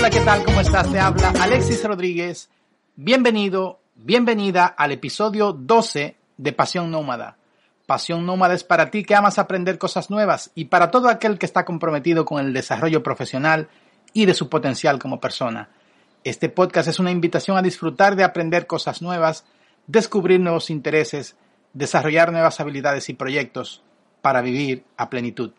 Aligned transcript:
Hola, 0.00 0.08
¿qué 0.08 0.20
tal? 0.20 0.42
¿Cómo 0.44 0.62
estás? 0.62 0.90
Te 0.90 0.98
habla 0.98 1.30
Alexis 1.42 1.84
Rodríguez. 1.84 2.48
Bienvenido, 2.96 3.80
bienvenida 3.96 4.64
al 4.64 4.92
episodio 4.92 5.52
12 5.52 6.16
de 6.38 6.52
Pasión 6.54 6.90
Nómada. 6.90 7.36
Pasión 7.84 8.24
Nómada 8.24 8.54
es 8.54 8.64
para 8.64 8.90
ti 8.90 9.04
que 9.04 9.14
amas 9.14 9.38
aprender 9.38 9.76
cosas 9.76 10.08
nuevas 10.08 10.52
y 10.54 10.64
para 10.64 10.90
todo 10.90 11.10
aquel 11.10 11.38
que 11.38 11.44
está 11.44 11.66
comprometido 11.66 12.24
con 12.24 12.42
el 12.42 12.54
desarrollo 12.54 13.02
profesional 13.02 13.68
y 14.14 14.24
de 14.24 14.32
su 14.32 14.48
potencial 14.48 14.98
como 14.98 15.20
persona. 15.20 15.68
Este 16.24 16.48
podcast 16.48 16.88
es 16.88 16.98
una 16.98 17.10
invitación 17.10 17.58
a 17.58 17.62
disfrutar 17.62 18.16
de 18.16 18.24
aprender 18.24 18.66
cosas 18.66 19.02
nuevas, 19.02 19.44
descubrir 19.86 20.40
nuevos 20.40 20.70
intereses, 20.70 21.36
desarrollar 21.74 22.32
nuevas 22.32 22.58
habilidades 22.58 23.10
y 23.10 23.12
proyectos 23.12 23.82
para 24.22 24.40
vivir 24.40 24.82
a 24.96 25.10
plenitud. 25.10 25.52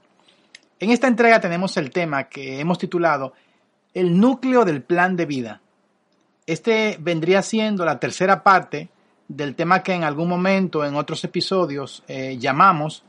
En 0.79 0.89
esta 0.89 1.07
entrega 1.07 1.39
tenemos 1.39 1.77
el 1.77 1.91
tema 1.91 2.23
que 2.23 2.59
hemos 2.59 2.79
titulado 2.79 3.33
El 3.93 4.19
núcleo 4.19 4.65
del 4.65 4.81
plan 4.81 5.15
de 5.15 5.25
vida. 5.25 5.61
Este 6.45 6.97
vendría 6.99 7.41
siendo 7.41 7.85
la 7.85 7.99
tercera 7.99 8.43
parte 8.43 8.89
del 9.27 9.55
tema 9.55 9.83
que 9.83 9.93
en 9.93 10.03
algún 10.03 10.27
momento 10.27 10.85
en 10.85 10.95
otros 10.95 11.23
episodios 11.23 12.03
eh, 12.07 12.37
llamamos 12.37 13.03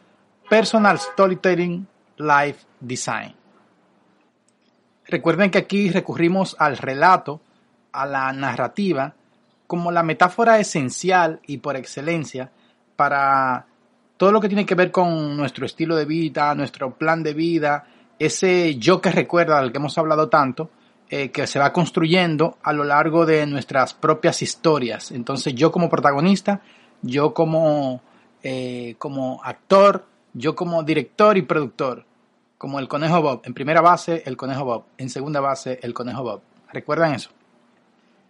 Personal 0.48 0.98
Storytelling 0.98 1.86
Life 2.18 2.66
Design. 2.80 3.34
Recuerden 5.06 5.50
que 5.50 5.58
aquí 5.58 5.90
recurrimos 5.90 6.56
al 6.58 6.76
relato, 6.78 7.40
a 7.92 8.06
la 8.06 8.32
narrativa, 8.32 9.14
como 9.66 9.90
la 9.90 10.02
metáfora 10.02 10.58
esencial 10.58 11.40
y 11.46 11.58
por 11.58 11.76
excelencia 11.76 12.50
para 12.96 13.66
todo 14.16 14.30
lo 14.30 14.40
que 14.40 14.48
tiene 14.48 14.66
que 14.66 14.74
ver 14.74 14.92
con 14.92 15.36
nuestro 15.36 15.66
estilo 15.66 15.96
de 15.96 16.04
vida, 16.04 16.54
nuestro 16.54 16.94
plan 16.96 17.22
de 17.22 17.34
vida, 17.34 17.86
ese 18.26 18.76
yo 18.76 19.00
que 19.00 19.10
recuerda 19.10 19.60
del 19.60 19.72
que 19.72 19.78
hemos 19.78 19.98
hablado 19.98 20.28
tanto, 20.28 20.70
eh, 21.10 21.30
que 21.30 21.46
se 21.46 21.58
va 21.58 21.72
construyendo 21.72 22.56
a 22.62 22.72
lo 22.72 22.84
largo 22.84 23.26
de 23.26 23.44
nuestras 23.46 23.94
propias 23.94 24.42
historias. 24.42 25.10
Entonces 25.10 25.54
yo 25.54 25.72
como 25.72 25.90
protagonista, 25.90 26.62
yo 27.02 27.34
como, 27.34 28.00
eh, 28.42 28.94
como 28.98 29.42
actor, 29.42 30.06
yo 30.34 30.54
como 30.54 30.84
director 30.84 31.36
y 31.36 31.42
productor, 31.42 32.04
como 32.58 32.78
el 32.78 32.86
conejo 32.86 33.20
Bob. 33.20 33.42
En 33.44 33.54
primera 33.54 33.80
base, 33.80 34.22
el 34.24 34.36
conejo 34.36 34.64
Bob. 34.64 34.84
En 34.98 35.10
segunda 35.10 35.40
base, 35.40 35.80
el 35.82 35.92
conejo 35.92 36.22
Bob. 36.22 36.42
¿Recuerdan 36.72 37.14
eso? 37.14 37.30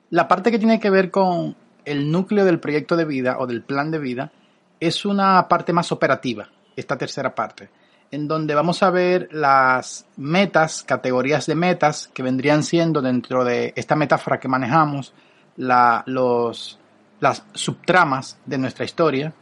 La 0.09 0.27
parte 0.27 0.51
que 0.51 0.59
tiene 0.59 0.81
que 0.81 0.89
ver 0.89 1.11
con 1.11 1.55
el 1.85 2.11
núcleo 2.11 2.47
del 2.47 2.61
proyecto 2.61 2.97
de 2.97 3.05
vida 3.05 3.37
o 3.39 3.47
del 3.47 3.63
plan 3.63 3.91
de 3.91 3.99
vida 3.99 4.33
es 4.81 5.05
una 5.05 5.47
parte 5.49 5.75
más 5.75 5.93
operativa, 5.93 6.49
esta 6.77 6.97
tercera 6.97 7.35
parte, 7.35 7.69
en 8.13 8.29
donde 8.29 8.55
vamos 8.55 8.83
a 8.83 8.91
ver 8.91 9.31
las 9.33 10.07
metas, 10.17 10.85
categorías 10.85 11.47
de 11.47 11.55
metas 11.55 12.11
que 12.13 12.23
vendrían 12.23 12.63
siendo 12.63 13.01
dentro 13.01 13.43
de 13.43 13.73
esta 13.75 13.97
metáfora 13.97 14.39
que 14.39 14.49
manejamos, 14.49 15.15
la, 15.57 16.03
los, 16.07 16.79
las 17.21 17.43
subtramas 17.55 18.39
de 18.45 18.59
nuestra 18.59 18.85
historia. 18.85 19.33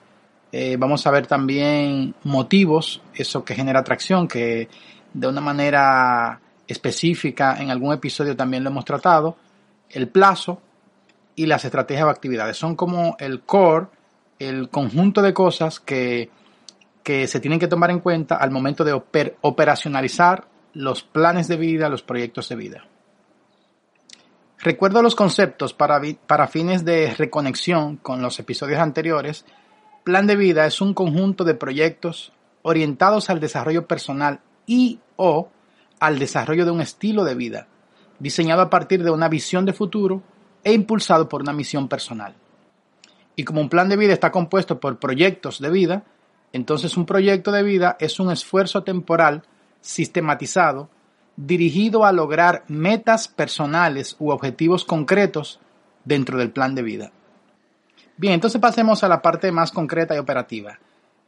Eh, 0.53 0.77
vamos 0.79 1.05
a 1.05 1.11
ver 1.11 1.27
también 1.27 2.15
motivos, 2.23 3.03
eso 3.13 3.45
que 3.45 3.57
genera 3.57 3.81
atracción, 3.81 4.29
que 4.29 4.69
de 5.13 5.27
una 5.27 5.41
manera 5.41 6.41
específica 6.69 7.61
en 7.61 7.71
algún 7.71 7.93
episodio 7.93 8.37
también 8.37 8.63
lo 8.63 8.71
hemos 8.71 8.85
tratado, 8.85 9.37
el 9.89 10.07
plazo 10.07 10.63
y 11.35 11.47
las 11.47 11.65
estrategias 11.65 12.07
o 12.07 12.11
actividades. 12.11 12.57
Son 12.57 12.77
como 12.77 13.17
el 13.19 13.41
core 13.41 13.89
el 14.39 14.71
conjunto 14.71 15.23
de 15.23 15.35
cosas 15.35 15.81
que, 15.81 16.31
que 17.03 17.27
se 17.27 17.41
tienen 17.41 17.59
que 17.59 17.69
tomar 17.69 17.91
en 17.91 18.01
cuenta 18.01 18.37
al 18.37 18.51
momento 18.51 18.85
de 18.85 18.93
operacionalizar 19.41 20.49
los 20.73 21.03
planes 21.03 21.49
de 21.49 21.57
vida, 21.57 21.89
los 21.89 22.03
proyectos 22.03 22.49
de 22.49 22.57
vida. 22.57 22.85
Recuerdo 24.59 25.03
los 25.03 25.15
conceptos 25.15 25.73
para, 25.73 26.01
para 26.27 26.47
fines 26.47 26.85
de 26.85 27.15
reconexión 27.15 27.97
con 27.97 28.21
los 28.21 28.39
episodios 28.39 28.79
anteriores. 28.79 29.47
Plan 30.05 30.27
de 30.27 30.37
vida 30.37 30.67
es 30.67 30.83
un 30.83 30.93
conjunto 30.93 31.45
de 31.45 31.55
proyectos 31.55 32.33
orientados 32.63 33.31
al 33.31 33.41
desarrollo 33.41 33.87
personal 33.87 34.41
y 34.67 35.01
o 35.17 35.49
al 35.99 36.19
desarrollo 36.19 36.65
de 36.65 36.71
un 36.71 36.81
estilo 36.81 37.25
de 37.25 37.35
vida, 37.35 37.69
diseñado 38.19 38.63
a 38.63 38.71
partir 38.71 39.03
de 39.03 39.11
una 39.11 39.29
visión 39.29 39.65
de 39.65 39.73
futuro 39.73 40.23
e 40.63 40.73
impulsado 40.73 41.29
por 41.29 41.41
una 41.41 41.53
misión 41.53 41.89
personal. 41.89 42.35
Y 43.37 43.45
como 43.45 43.63
un 43.63 43.71
plan 43.71 43.89
de 43.89 43.97
vida 43.97 44.13
está 44.13 44.31
compuesto 44.31 44.79
por 44.79 44.99
proyectos 44.99 45.61
de 45.61 45.71
vida, 45.71 46.05
entonces 46.53 46.97
un 46.97 47.07
proyecto 47.07 47.53
de 47.53 47.63
vida 47.63 47.97
es 48.01 48.19
un 48.21 48.31
esfuerzo 48.31 48.83
temporal 48.83 49.43
sistematizado 49.81 50.89
dirigido 51.37 52.05
a 52.05 52.13
lograr 52.13 52.65
metas 52.69 53.29
personales 53.29 54.17
u 54.19 54.31
objetivos 54.31 54.85
concretos 54.85 55.61
dentro 56.05 56.39
del 56.39 56.51
plan 56.51 56.75
de 56.75 56.83
vida. 56.83 57.13
Bien, 58.17 58.35
entonces 58.35 58.61
pasemos 58.61 59.03
a 59.03 59.09
la 59.09 59.23
parte 59.23 59.51
más 59.51 59.73
concreta 59.73 60.15
y 60.15 60.19
operativa. 60.19 60.79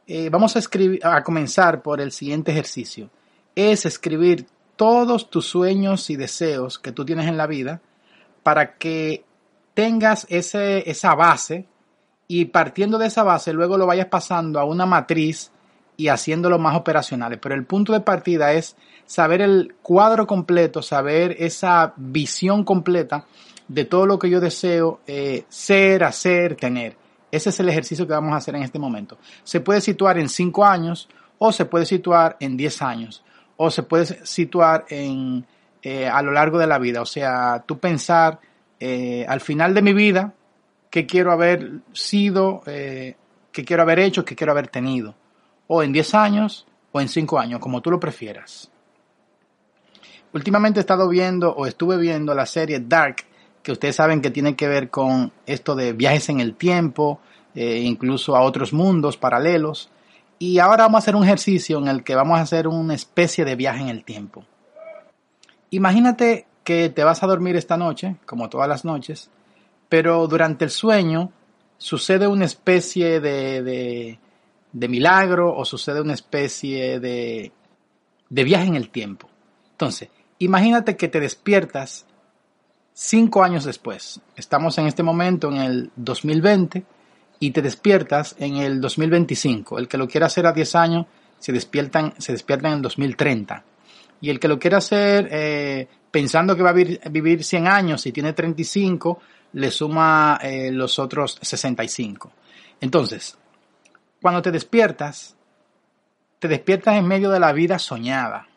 Eh, 0.05 0.29
vamos 0.29 0.55
a, 0.55 0.59
escribir, 0.59 0.99
a 1.03 1.23
comenzar 1.23 1.81
por 1.81 2.01
el 2.01 2.11
siguiente 2.11 2.51
ejercicio. 2.51 3.09
Es 3.55 3.85
escribir 3.85 4.45
todos 4.75 5.29
tus 5.29 5.47
sueños 5.47 6.09
y 6.09 6.15
deseos 6.15 6.77
que 6.77 6.91
tú 6.91 7.05
tienes 7.05 7.27
en 7.27 7.37
la 7.37 7.47
vida 7.47 7.81
para 8.43 8.75
que 8.75 9.23
tengas 9.73 10.27
ese, 10.29 10.89
esa 10.89 11.15
base 11.15 11.65
y 12.35 12.45
partiendo 12.45 12.97
de 12.97 13.05
esa 13.05 13.21
base 13.21 13.53
luego 13.53 13.77
lo 13.77 13.85
vayas 13.85 14.07
pasando 14.07 14.59
a 14.59 14.63
una 14.63 14.87
matriz 14.87 15.51
y 15.97 16.07
haciéndolo 16.07 16.57
más 16.57 16.75
operacionales. 16.75 17.37
Pero 17.39 17.53
el 17.53 17.63
punto 17.63 17.93
de 17.93 17.99
partida 17.99 18.53
es 18.53 18.75
saber 19.05 19.41
el 19.41 19.75
cuadro 19.83 20.25
completo, 20.25 20.81
saber 20.81 21.35
esa 21.37 21.93
visión 21.95 22.63
completa 22.63 23.27
de 23.67 23.85
todo 23.85 24.07
lo 24.07 24.17
que 24.17 24.31
yo 24.31 24.39
deseo 24.39 25.01
eh, 25.05 25.45
ser, 25.47 26.03
hacer, 26.03 26.55
tener. 26.55 26.97
Ese 27.31 27.51
es 27.51 27.59
el 27.59 27.69
ejercicio 27.69 28.07
que 28.07 28.13
vamos 28.13 28.33
a 28.33 28.37
hacer 28.37 28.55
en 28.55 28.63
este 28.63 28.79
momento. 28.79 29.19
Se 29.43 29.59
puede 29.59 29.79
situar 29.79 30.17
en 30.17 30.27
5 30.27 30.65
años 30.65 31.09
o 31.37 31.51
se 31.51 31.65
puede 31.65 31.85
situar 31.85 32.37
en 32.39 32.57
10 32.57 32.81
años 32.81 33.23
o 33.57 33.69
se 33.69 33.83
puede 33.83 34.25
situar 34.25 34.85
en, 34.89 35.45
eh, 35.83 36.07
a 36.07 36.23
lo 36.23 36.31
largo 36.31 36.57
de 36.57 36.65
la 36.65 36.79
vida. 36.79 36.99
O 36.99 37.05
sea, 37.05 37.63
tú 37.67 37.77
pensar 37.77 38.39
eh, 38.79 39.23
al 39.29 39.39
final 39.39 39.75
de 39.75 39.83
mi 39.83 39.93
vida, 39.93 40.33
qué 40.93 41.07
quiero 41.07 41.31
haber 41.31 41.79
sido, 41.91 42.61
eh, 42.67 43.15
qué 43.51 43.65
quiero 43.65 43.81
haber 43.81 43.97
hecho, 43.97 44.23
qué 44.23 44.35
quiero 44.35 44.51
haber 44.51 44.67
tenido. 44.67 45.15
O 45.65 45.81
en 45.81 45.91
10 45.91 46.13
años 46.13 46.67
o 46.91 47.01
en 47.01 47.09
5 47.09 47.39
años, 47.39 47.59
como 47.59 47.81
tú 47.81 47.89
lo 47.89 47.99
prefieras. 47.99 48.69
Últimamente 50.33 50.79
he 50.79 50.81
estado 50.81 51.09
viendo 51.09 51.51
o 51.51 51.65
estuve 51.65 51.97
viendo 51.97 52.35
la 52.35 52.45
serie 52.45 52.79
Dark, 52.79 53.25
que 53.63 53.71
ustedes 53.71 53.95
saben 53.95 54.21
que 54.21 54.29
tiene 54.29 54.55
que 54.55 54.67
ver 54.67 54.91
con 54.91 55.31
esto 55.47 55.73
de 55.73 55.93
viajes 55.93 56.29
en 56.29 56.39
el 56.39 56.53
tiempo, 56.53 57.19
eh, 57.55 57.79
incluso 57.79 58.35
a 58.35 58.43
otros 58.43 58.71
mundos 58.71 59.17
paralelos. 59.17 59.89
Y 60.37 60.59
ahora 60.59 60.83
vamos 60.83 60.97
a 60.97 60.99
hacer 60.99 61.15
un 61.15 61.23
ejercicio 61.23 61.79
en 61.79 61.87
el 61.87 62.03
que 62.03 62.13
vamos 62.13 62.37
a 62.37 62.43
hacer 62.43 62.67
una 62.67 62.93
especie 62.93 63.45
de 63.45 63.55
viaje 63.55 63.81
en 63.81 63.89
el 63.89 64.03
tiempo. 64.03 64.45
Imagínate 65.71 66.45
que 66.63 66.89
te 66.89 67.03
vas 67.03 67.23
a 67.23 67.27
dormir 67.27 67.55
esta 67.55 67.77
noche, 67.77 68.17
como 68.27 68.47
todas 68.47 68.69
las 68.69 68.85
noches, 68.85 69.31
pero 69.93 70.25
durante 70.27 70.65
el 70.65 70.71
sueño 70.71 71.31
sucede 71.77 72.25
una 72.25 72.45
especie 72.45 73.19
de, 73.19 74.17
de, 74.71 74.87
milagro 74.87 75.55
o 75.55 75.65
sucede 75.65 76.01
una 76.01 76.15
especie 76.15 76.99
de, 76.99 77.51
de 78.27 78.43
viaje 78.43 78.65
en 78.65 78.75
el 78.75 78.89
tiempo. 78.89 79.29
Entonces, 79.69 80.09
imagínate 80.39 80.97
que 80.97 81.09
te 81.09 81.19
despiertas 81.19 82.07
cinco 82.91 83.43
años 83.43 83.65
después. 83.65 84.19
Estamos 84.35 84.79
en 84.79 84.87
este 84.87 85.03
momento 85.03 85.49
en 85.49 85.57
el 85.57 85.91
2020 85.95 86.83
y 87.39 87.51
te 87.51 87.61
despiertas 87.61 88.35
en 88.39 88.55
el 88.55 88.81
2025. 88.81 89.77
El 89.77 89.87
que 89.87 89.99
lo 89.99 90.07
quiera 90.07 90.25
hacer 90.25 90.47
a 90.47 90.53
10 90.53 90.73
años 90.73 91.05
se 91.37 91.51
despiertan, 91.51 92.15
se 92.17 92.31
despierta 92.31 92.67
en 92.69 92.73
el 92.77 92.81
2030. 92.81 93.63
Y 94.21 94.31
el 94.31 94.39
que 94.39 94.47
lo 94.47 94.57
quiera 94.57 94.79
hacer 94.79 95.29
eh, 95.31 95.87
pensando 96.13 96.55
que 96.55 96.61
va 96.61 96.69
a 96.69 96.73
vivir, 96.73 97.01
vivir 97.09 97.43
100 97.43 97.67
años 97.67 98.05
y 98.05 98.11
tiene 98.11 98.33
35, 98.33 99.19
le 99.53 99.71
suma 99.71 100.37
eh, 100.43 100.71
los 100.71 100.99
otros 100.99 101.39
65. 101.41 102.31
Entonces, 102.81 103.35
cuando 104.21 104.39
te 104.39 104.51
despiertas, 104.51 105.35
te 106.37 106.47
despiertas 106.47 106.97
en 106.97 107.07
medio 107.07 107.31
de 107.31 107.39
la 107.39 107.51
vida 107.51 107.79
soñada. 107.79 108.47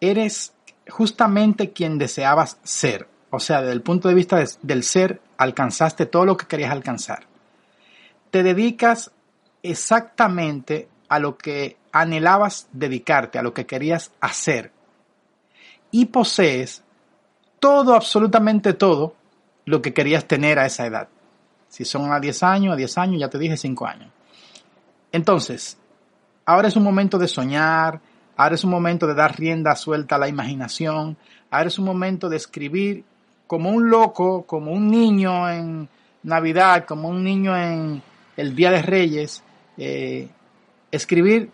Eres 0.00 0.54
justamente 0.88 1.72
quien 1.72 1.98
deseabas 1.98 2.60
ser. 2.62 3.08
O 3.30 3.40
sea, 3.40 3.60
desde 3.60 3.72
el 3.72 3.82
punto 3.82 4.08
de 4.08 4.14
vista 4.14 4.44
del 4.62 4.84
ser, 4.84 5.20
alcanzaste 5.38 6.06
todo 6.06 6.26
lo 6.26 6.36
que 6.36 6.46
querías 6.46 6.70
alcanzar. 6.70 7.26
Te 8.30 8.44
dedicas 8.44 9.10
exactamente 9.64 10.88
a 11.08 11.18
lo 11.18 11.36
que 11.36 11.76
anhelabas 11.90 12.68
dedicarte, 12.70 13.40
a 13.40 13.42
lo 13.42 13.52
que 13.52 13.66
querías 13.66 14.12
hacer. 14.20 14.75
Y 15.96 16.04
posees 16.04 16.84
todo, 17.58 17.94
absolutamente 17.94 18.74
todo, 18.74 19.14
lo 19.64 19.80
que 19.80 19.94
querías 19.94 20.26
tener 20.26 20.58
a 20.58 20.66
esa 20.66 20.84
edad. 20.84 21.08
Si 21.70 21.86
son 21.86 22.12
a 22.12 22.20
10 22.20 22.42
años, 22.42 22.74
a 22.74 22.76
10 22.76 22.98
años, 22.98 23.18
ya 23.18 23.30
te 23.30 23.38
dije 23.38 23.56
5 23.56 23.86
años. 23.86 24.10
Entonces, 25.10 25.78
ahora 26.44 26.68
es 26.68 26.76
un 26.76 26.82
momento 26.82 27.16
de 27.16 27.28
soñar, 27.28 27.98
ahora 28.36 28.56
es 28.56 28.62
un 28.62 28.72
momento 28.72 29.06
de 29.06 29.14
dar 29.14 29.38
rienda 29.38 29.74
suelta 29.74 30.16
a 30.16 30.18
la 30.18 30.28
imaginación, 30.28 31.16
ahora 31.50 31.68
es 31.68 31.78
un 31.78 31.86
momento 31.86 32.28
de 32.28 32.36
escribir 32.36 33.02
como 33.46 33.70
un 33.70 33.88
loco, 33.88 34.42
como 34.42 34.72
un 34.72 34.90
niño 34.90 35.48
en 35.48 35.88
Navidad, 36.24 36.84
como 36.84 37.08
un 37.08 37.24
niño 37.24 37.56
en 37.56 38.02
el 38.36 38.54
Día 38.54 38.70
de 38.70 38.82
Reyes, 38.82 39.42
eh, 39.78 40.28
escribir 40.90 41.50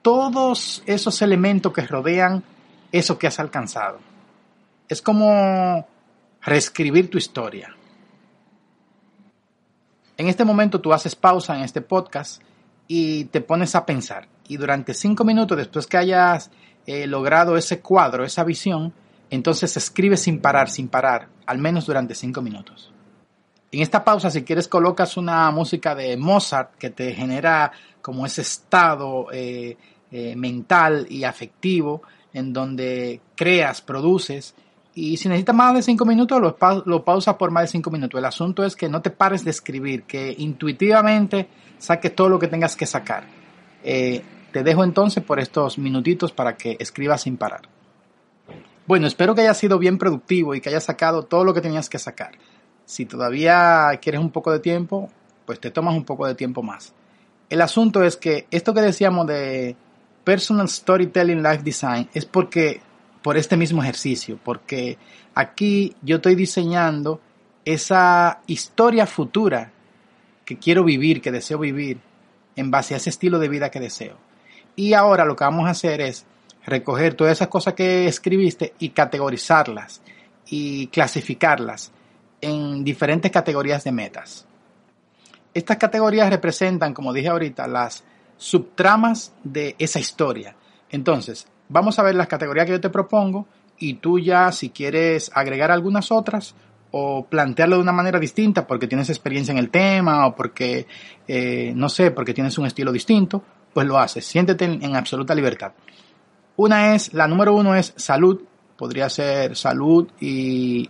todos 0.00 0.82
esos 0.86 1.20
elementos 1.20 1.74
que 1.74 1.82
rodean 1.82 2.42
eso 2.92 3.18
que 3.18 3.26
has 3.26 3.38
alcanzado. 3.40 3.98
Es 4.88 5.02
como 5.02 5.86
reescribir 6.42 7.10
tu 7.10 7.18
historia. 7.18 7.74
En 10.16 10.28
este 10.28 10.44
momento 10.44 10.80
tú 10.80 10.92
haces 10.92 11.14
pausa 11.14 11.56
en 11.56 11.62
este 11.62 11.80
podcast 11.80 12.42
y 12.86 13.24
te 13.26 13.40
pones 13.40 13.74
a 13.74 13.86
pensar. 13.86 14.28
Y 14.48 14.56
durante 14.56 14.94
cinco 14.94 15.24
minutos 15.24 15.56
después 15.56 15.86
que 15.86 15.96
hayas 15.96 16.50
eh, 16.86 17.06
logrado 17.06 17.56
ese 17.56 17.80
cuadro, 17.80 18.24
esa 18.24 18.44
visión, 18.44 18.92
entonces 19.30 19.76
escribe 19.76 20.16
sin 20.16 20.40
parar, 20.40 20.68
sin 20.68 20.88
parar, 20.88 21.28
al 21.46 21.58
menos 21.58 21.86
durante 21.86 22.14
cinco 22.14 22.42
minutos. 22.42 22.92
En 23.72 23.80
esta 23.80 24.04
pausa, 24.04 24.30
si 24.30 24.42
quieres, 24.42 24.66
colocas 24.66 25.16
una 25.16 25.50
música 25.52 25.94
de 25.94 26.16
Mozart 26.16 26.74
que 26.74 26.90
te 26.90 27.12
genera 27.12 27.70
como 28.02 28.26
ese 28.26 28.42
estado 28.42 29.28
eh, 29.32 29.76
eh, 30.10 30.34
mental 30.34 31.06
y 31.08 31.22
afectivo 31.22 32.02
en 32.32 32.52
donde 32.52 33.20
creas, 33.36 33.80
produces. 33.80 34.54
Y 34.94 35.16
si 35.16 35.28
necesitas 35.28 35.54
más 35.54 35.74
de 35.74 35.82
cinco 35.82 36.04
minutos, 36.04 36.40
lo, 36.40 36.56
lo 36.84 37.04
pausas 37.04 37.36
por 37.36 37.50
más 37.50 37.64
de 37.64 37.68
cinco 37.68 37.90
minutos. 37.90 38.18
El 38.18 38.24
asunto 38.24 38.64
es 38.64 38.76
que 38.76 38.88
no 38.88 39.02
te 39.02 39.10
pares 39.10 39.44
de 39.44 39.50
escribir, 39.50 40.02
que 40.04 40.34
intuitivamente 40.38 41.48
saques 41.78 42.14
todo 42.14 42.28
lo 42.28 42.38
que 42.38 42.48
tengas 42.48 42.76
que 42.76 42.86
sacar. 42.86 43.24
Eh, 43.82 44.22
te 44.52 44.62
dejo 44.62 44.84
entonces 44.84 45.22
por 45.22 45.38
estos 45.38 45.78
minutitos 45.78 46.32
para 46.32 46.56
que 46.56 46.76
escribas 46.80 47.22
sin 47.22 47.36
parar. 47.36 47.62
Bueno, 48.86 49.06
espero 49.06 49.34
que 49.34 49.42
haya 49.42 49.54
sido 49.54 49.78
bien 49.78 49.98
productivo 49.98 50.54
y 50.54 50.60
que 50.60 50.68
hayas 50.68 50.84
sacado 50.84 51.22
todo 51.22 51.44
lo 51.44 51.54
que 51.54 51.60
tenías 51.60 51.88
que 51.88 51.98
sacar. 51.98 52.32
Si 52.84 53.06
todavía 53.06 53.88
quieres 54.02 54.20
un 54.20 54.30
poco 54.30 54.50
de 54.50 54.58
tiempo, 54.58 55.08
pues 55.46 55.60
te 55.60 55.70
tomas 55.70 55.94
un 55.94 56.04
poco 56.04 56.26
de 56.26 56.34
tiempo 56.34 56.62
más. 56.62 56.92
El 57.48 57.60
asunto 57.60 58.02
es 58.02 58.16
que 58.16 58.46
esto 58.50 58.74
que 58.74 58.80
decíamos 58.80 59.28
de 59.28 59.76
Personal 60.30 60.68
Storytelling 60.68 61.42
Life 61.42 61.64
Design 61.64 62.08
es 62.14 62.24
porque, 62.24 62.80
por 63.20 63.36
este 63.36 63.56
mismo 63.56 63.82
ejercicio, 63.82 64.38
porque 64.44 64.96
aquí 65.34 65.96
yo 66.02 66.18
estoy 66.18 66.36
diseñando 66.36 67.20
esa 67.64 68.38
historia 68.46 69.08
futura 69.08 69.72
que 70.44 70.56
quiero 70.56 70.84
vivir, 70.84 71.20
que 71.20 71.32
deseo 71.32 71.58
vivir, 71.58 71.98
en 72.54 72.70
base 72.70 72.94
a 72.94 72.98
ese 72.98 73.10
estilo 73.10 73.40
de 73.40 73.48
vida 73.48 73.72
que 73.72 73.80
deseo. 73.80 74.18
Y 74.76 74.92
ahora 74.92 75.24
lo 75.24 75.34
que 75.34 75.42
vamos 75.42 75.66
a 75.66 75.70
hacer 75.70 76.00
es 76.00 76.24
recoger 76.64 77.14
todas 77.14 77.32
esas 77.32 77.48
cosas 77.48 77.74
que 77.74 78.06
escribiste 78.06 78.74
y 78.78 78.90
categorizarlas 78.90 80.00
y 80.46 80.86
clasificarlas 80.86 81.90
en 82.40 82.84
diferentes 82.84 83.32
categorías 83.32 83.82
de 83.82 83.90
metas. 83.90 84.46
Estas 85.52 85.76
categorías 85.76 86.30
representan, 86.30 86.94
como 86.94 87.12
dije 87.12 87.26
ahorita, 87.26 87.66
las 87.66 88.04
subtramas 88.40 89.34
de 89.44 89.76
esa 89.78 90.00
historia. 90.00 90.56
Entonces, 90.88 91.46
vamos 91.68 91.98
a 91.98 92.02
ver 92.02 92.14
las 92.14 92.26
categorías 92.26 92.64
que 92.64 92.72
yo 92.72 92.80
te 92.80 92.88
propongo 92.88 93.46
y 93.78 93.94
tú 93.94 94.18
ya 94.18 94.50
si 94.50 94.70
quieres 94.70 95.30
agregar 95.34 95.70
algunas 95.70 96.10
otras 96.10 96.54
o 96.90 97.26
plantearlo 97.26 97.76
de 97.76 97.82
una 97.82 97.92
manera 97.92 98.18
distinta 98.18 98.66
porque 98.66 98.86
tienes 98.86 99.10
experiencia 99.10 99.52
en 99.52 99.58
el 99.58 99.68
tema 99.68 100.26
o 100.26 100.34
porque, 100.34 100.86
eh, 101.28 101.74
no 101.76 101.90
sé, 101.90 102.12
porque 102.12 102.32
tienes 102.32 102.56
un 102.56 102.64
estilo 102.64 102.92
distinto, 102.92 103.44
pues 103.74 103.86
lo 103.86 103.98
haces. 103.98 104.24
Siéntete 104.24 104.64
en, 104.64 104.96
absoluta 104.96 105.34
libertad. 105.34 105.72
Una 106.56 106.94
es, 106.94 107.12
la 107.12 107.28
número 107.28 107.54
uno 107.54 107.74
es 107.74 107.92
salud, 107.96 108.40
podría 108.78 109.10
ser 109.10 109.54
salud 109.54 110.08
y 110.18 110.88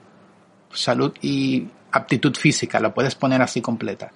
salud 0.73 1.13
y 1.21 1.67
aptitud 1.91 2.35
física, 2.37 2.79
la 2.79 2.95
puedes 2.95 3.17
poner 3.17 3.43
así 3.43 3.61
completa. 3.61 4.13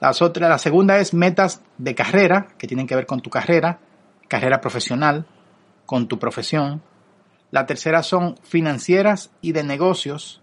Las 0.00 0.22
otras, 0.22 0.48
la 0.50 0.58
segunda 0.58 0.98
es 0.98 1.14
metas 1.14 1.62
de 1.78 1.94
carrera, 1.94 2.48
que 2.58 2.66
tienen 2.66 2.86
que 2.86 2.96
ver 2.96 3.06
con 3.06 3.20
tu 3.20 3.30
carrera, 3.30 3.78
carrera 4.28 4.60
profesional, 4.60 5.26
con 5.86 6.08
tu 6.08 6.18
profesión. 6.18 6.82
La 7.50 7.66
tercera 7.66 8.02
son 8.02 8.36
financieras 8.42 9.30
y 9.40 9.52
de 9.52 9.62
negocios, 9.62 10.42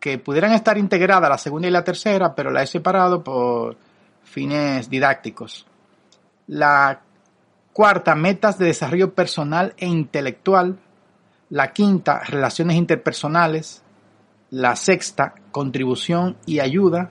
que 0.00 0.18
pudieran 0.18 0.52
estar 0.52 0.78
integradas 0.78 1.28
la 1.28 1.38
segunda 1.38 1.68
y 1.68 1.70
la 1.70 1.84
tercera, 1.84 2.34
pero 2.34 2.50
la 2.50 2.62
he 2.62 2.66
separado 2.66 3.22
por 3.22 3.76
fines 4.22 4.88
didácticos. 4.88 5.66
La 6.46 7.02
cuarta, 7.72 8.14
metas 8.14 8.58
de 8.58 8.66
desarrollo 8.66 9.14
personal 9.14 9.74
e 9.76 9.86
intelectual. 9.86 10.78
La 11.50 11.72
quinta, 11.72 12.20
relaciones 12.20 12.76
interpersonales. 12.76 13.82
La 14.50 14.74
sexta, 14.74 15.34
contribución 15.52 16.36
y 16.46 16.60
ayuda. 16.60 17.10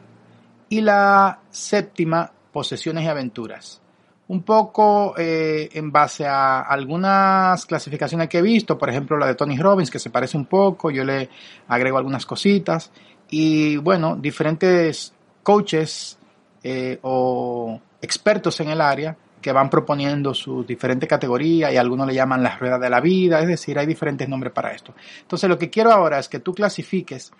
Y 0.69 0.81
la 0.81 1.39
séptima, 1.49 2.31
posesiones 2.51 3.03
y 3.03 3.07
aventuras. 3.07 3.81
Un 4.27 4.43
poco 4.43 5.15
eh, 5.17 5.69
en 5.73 5.91
base 5.91 6.27
a 6.27 6.61
algunas 6.61 7.65
clasificaciones 7.65 8.29
que 8.29 8.37
he 8.37 8.41
visto, 8.43 8.77
por 8.77 8.89
ejemplo 8.89 9.17
la 9.17 9.25
de 9.25 9.35
Tony 9.35 9.57
Robbins, 9.57 9.89
que 9.89 9.97
se 9.97 10.11
parece 10.11 10.37
un 10.37 10.45
poco, 10.45 10.91
yo 10.91 11.03
le 11.03 11.29
agrego 11.67 11.97
algunas 11.97 12.27
cositas, 12.27 12.91
y 13.31 13.77
bueno, 13.77 14.15
diferentes 14.15 15.13
coaches 15.41 16.19
eh, 16.63 16.99
o 17.01 17.81
expertos 18.01 18.59
en 18.59 18.69
el 18.69 18.81
área 18.81 19.17
que 19.41 19.51
van 19.51 19.69
proponiendo 19.69 20.33
sus 20.33 20.67
diferentes 20.67 21.07
categorías 21.07 21.71
y 21.71 21.77
algunos 21.77 22.07
le 22.07 22.13
llaman 22.13 22.43
las 22.43 22.59
ruedas 22.59 22.81
de 22.81 22.89
la 22.89 22.99
vida, 22.99 23.39
es 23.39 23.47
decir, 23.47 23.79
hay 23.79 23.85
diferentes 23.85 24.27
nombres 24.27 24.51
para 24.53 24.73
esto. 24.73 24.93
Entonces 25.21 25.49
lo 25.49 25.57
que 25.57 25.69
quiero 25.69 25.91
ahora 25.91 26.19
es 26.19 26.27
que 26.27 26.39
tú 26.39 26.53
clasifiques 26.53 27.31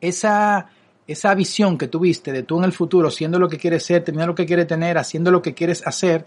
esa 0.00 0.66
esa 1.06 1.34
visión 1.34 1.76
que 1.76 1.88
tuviste 1.88 2.32
de 2.32 2.42
tú 2.42 2.58
en 2.58 2.64
el 2.64 2.72
futuro, 2.72 3.10
siendo 3.10 3.38
lo 3.38 3.48
que 3.48 3.58
quieres 3.58 3.84
ser, 3.84 4.02
teniendo 4.04 4.28
lo 4.28 4.34
que 4.34 4.46
quieres 4.46 4.66
tener, 4.66 4.96
haciendo 4.98 5.30
lo 5.30 5.42
que 5.42 5.54
quieres 5.54 5.86
hacer, 5.86 6.24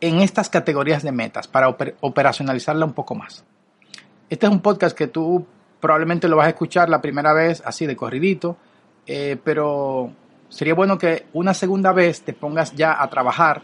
en 0.00 0.20
estas 0.20 0.48
categorías 0.48 1.02
de 1.02 1.12
metas 1.12 1.46
para 1.46 1.68
operacionalizarla 2.00 2.86
un 2.86 2.92
poco 2.92 3.14
más. 3.14 3.44
Este 4.28 4.46
es 4.46 4.52
un 4.52 4.60
podcast 4.60 4.96
que 4.96 5.08
tú 5.08 5.46
probablemente 5.80 6.28
lo 6.28 6.36
vas 6.36 6.46
a 6.46 6.50
escuchar 6.50 6.88
la 6.88 7.00
primera 7.00 7.32
vez 7.32 7.62
así 7.64 7.86
de 7.86 7.96
corridito, 7.96 8.56
eh, 9.06 9.36
pero 9.42 10.12
sería 10.48 10.74
bueno 10.74 10.98
que 10.98 11.26
una 11.32 11.54
segunda 11.54 11.92
vez 11.92 12.22
te 12.22 12.32
pongas 12.32 12.74
ya 12.74 13.02
a 13.02 13.08
trabajar, 13.08 13.62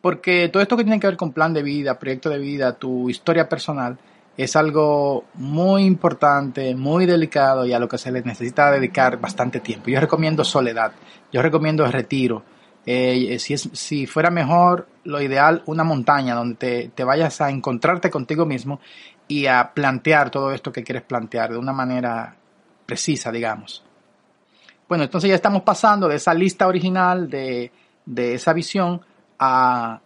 porque 0.00 0.48
todo 0.48 0.62
esto 0.62 0.76
que 0.76 0.84
tiene 0.84 0.98
que 0.98 1.06
ver 1.06 1.16
con 1.16 1.32
plan 1.32 1.52
de 1.52 1.62
vida, 1.62 1.98
proyecto 1.98 2.30
de 2.30 2.38
vida, 2.38 2.72
tu 2.74 3.08
historia 3.08 3.48
personal, 3.48 3.98
es 4.36 4.56
algo 4.56 5.24
muy 5.34 5.84
importante, 5.84 6.74
muy 6.74 7.06
delicado 7.06 7.66
y 7.66 7.72
a 7.72 7.78
lo 7.78 7.88
que 7.88 7.98
se 7.98 8.10
le 8.10 8.22
necesita 8.22 8.70
dedicar 8.70 9.20
bastante 9.20 9.60
tiempo. 9.60 9.90
Yo 9.90 10.00
recomiendo 10.00 10.44
soledad, 10.44 10.92
yo 11.30 11.42
recomiendo 11.42 11.86
retiro. 11.86 12.42
Eh, 12.84 13.38
si, 13.38 13.54
es, 13.54 13.68
si 13.72 14.06
fuera 14.06 14.30
mejor, 14.30 14.88
lo 15.04 15.20
ideal, 15.20 15.62
una 15.66 15.84
montaña 15.84 16.34
donde 16.34 16.56
te, 16.56 16.88
te 16.88 17.04
vayas 17.04 17.40
a 17.40 17.50
encontrarte 17.50 18.10
contigo 18.10 18.46
mismo 18.46 18.80
y 19.28 19.46
a 19.46 19.72
plantear 19.72 20.30
todo 20.30 20.52
esto 20.52 20.72
que 20.72 20.82
quieres 20.82 21.02
plantear 21.02 21.52
de 21.52 21.58
una 21.58 21.72
manera 21.72 22.34
precisa, 22.86 23.30
digamos. 23.30 23.84
Bueno, 24.88 25.04
entonces 25.04 25.28
ya 25.28 25.36
estamos 25.36 25.62
pasando 25.62 26.08
de 26.08 26.16
esa 26.16 26.34
lista 26.34 26.66
original, 26.66 27.30
de, 27.30 27.70
de 28.04 28.34
esa 28.34 28.52
visión, 28.52 29.00
a 29.38 30.00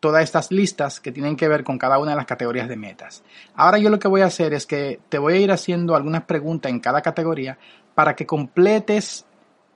todas 0.00 0.22
estas 0.22 0.50
listas 0.50 1.00
que 1.00 1.12
tienen 1.12 1.36
que 1.36 1.48
ver 1.48 1.64
con 1.64 1.78
cada 1.78 1.98
una 1.98 2.12
de 2.12 2.16
las 2.16 2.26
categorías 2.26 2.68
de 2.68 2.76
metas. 2.76 3.22
Ahora 3.54 3.78
yo 3.78 3.90
lo 3.90 3.98
que 3.98 4.08
voy 4.08 4.20
a 4.20 4.26
hacer 4.26 4.54
es 4.54 4.66
que 4.66 5.00
te 5.08 5.18
voy 5.18 5.34
a 5.34 5.38
ir 5.38 5.52
haciendo 5.52 5.96
algunas 5.96 6.22
preguntas 6.22 6.70
en 6.70 6.80
cada 6.80 7.02
categoría 7.02 7.58
para 7.94 8.14
que 8.14 8.26
completes 8.26 9.26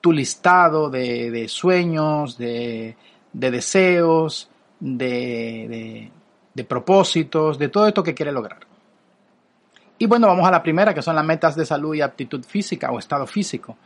tu 0.01 0.13
listado 0.13 0.91
de, 0.91 1.47
sueños, 1.49 2.39
de, 2.39 2.97
deseos, 3.33 4.49
de, 4.81 6.11
de 6.55 6.65
propósitos, 6.65 7.59
de 7.59 7.69
todo 7.69 7.87
esto 7.87 8.03
que 8.03 8.15
quieres 8.15 8.35
lograr. 8.35 8.61
Y 9.99 10.07
bueno, 10.07 10.27
vamos 10.27 10.47
a 10.47 10.51
la 10.51 10.63
primera, 10.63 10.93
que 10.95 11.03
son 11.03 11.15
las 11.15 11.25
metas 11.25 11.55
de 11.55 11.65
salud 11.65 11.95
y 11.95 12.01
aptitud 12.01 12.45
física 12.45 12.91
o 12.91 12.99
estado 12.99 13.27
físico. 13.27 13.77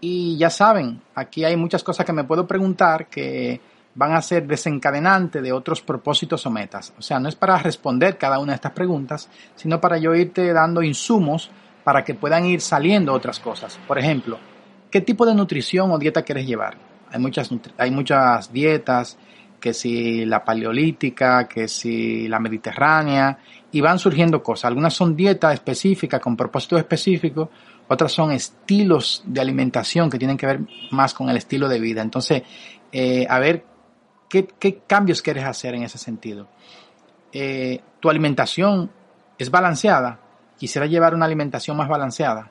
Y 0.00 0.36
ya 0.38 0.50
saben, 0.50 1.02
aquí 1.14 1.44
hay 1.44 1.56
muchas 1.56 1.84
cosas 1.84 2.06
que 2.06 2.12
me 2.12 2.24
puedo 2.24 2.46
preguntar 2.46 3.08
que 3.08 3.60
van 3.96 4.12
a 4.12 4.22
ser 4.22 4.46
desencadenantes 4.46 5.42
de 5.42 5.52
otros 5.52 5.80
propósitos 5.80 6.44
o 6.46 6.50
metas. 6.50 6.92
O 6.98 7.02
sea, 7.02 7.18
no 7.18 7.28
es 7.28 7.34
para 7.34 7.56
responder 7.58 8.18
cada 8.18 8.38
una 8.38 8.52
de 8.52 8.56
estas 8.56 8.72
preguntas, 8.72 9.28
sino 9.56 9.80
para 9.80 9.98
yo 9.98 10.14
irte 10.14 10.52
dando 10.52 10.82
insumos 10.82 11.50
para 11.82 12.04
que 12.04 12.14
puedan 12.14 12.44
ir 12.44 12.60
saliendo 12.60 13.12
otras 13.12 13.40
cosas. 13.40 13.78
Por 13.88 13.98
ejemplo, 13.98 14.38
¿qué 14.90 15.00
tipo 15.00 15.24
de 15.24 15.34
nutrición 15.34 15.90
o 15.90 15.98
dieta 15.98 16.22
quieres 16.22 16.46
llevar? 16.46 16.76
Hay 17.10 17.20
muchas, 17.20 17.50
hay 17.78 17.90
muchas 17.90 18.52
dietas, 18.52 19.16
que 19.58 19.72
si 19.72 20.26
la 20.26 20.44
paleolítica, 20.44 21.48
que 21.48 21.66
si 21.66 22.28
la 22.28 22.38
mediterránea, 22.38 23.38
y 23.72 23.80
van 23.80 23.98
surgiendo 23.98 24.42
cosas. 24.42 24.66
Algunas 24.66 24.94
son 24.94 25.16
dietas 25.16 25.54
específicas 25.54 26.20
con 26.20 26.36
propósitos 26.36 26.78
específicos, 26.78 27.48
otras 27.88 28.12
son 28.12 28.32
estilos 28.32 29.22
de 29.24 29.40
alimentación 29.40 30.10
que 30.10 30.18
tienen 30.18 30.36
que 30.36 30.46
ver 30.46 30.60
más 30.90 31.14
con 31.14 31.30
el 31.30 31.36
estilo 31.36 31.68
de 31.68 31.80
vida. 31.80 32.02
Entonces, 32.02 32.42
eh, 32.92 33.26
a 33.28 33.38
ver 33.38 33.64
qué, 34.28 34.82
cambios 34.86 35.22
quieres 35.22 35.44
hacer 35.44 35.74
en 35.74 35.82
ese 35.82 35.98
sentido. 35.98 36.48
Eh, 37.32 37.80
tu 38.00 38.08
alimentación 38.08 38.90
es 39.38 39.50
balanceada. 39.50 40.20
Quisiera 40.58 40.86
llevar 40.86 41.14
una 41.14 41.26
alimentación 41.26 41.76
más 41.76 41.88
balanceada. 41.88 42.50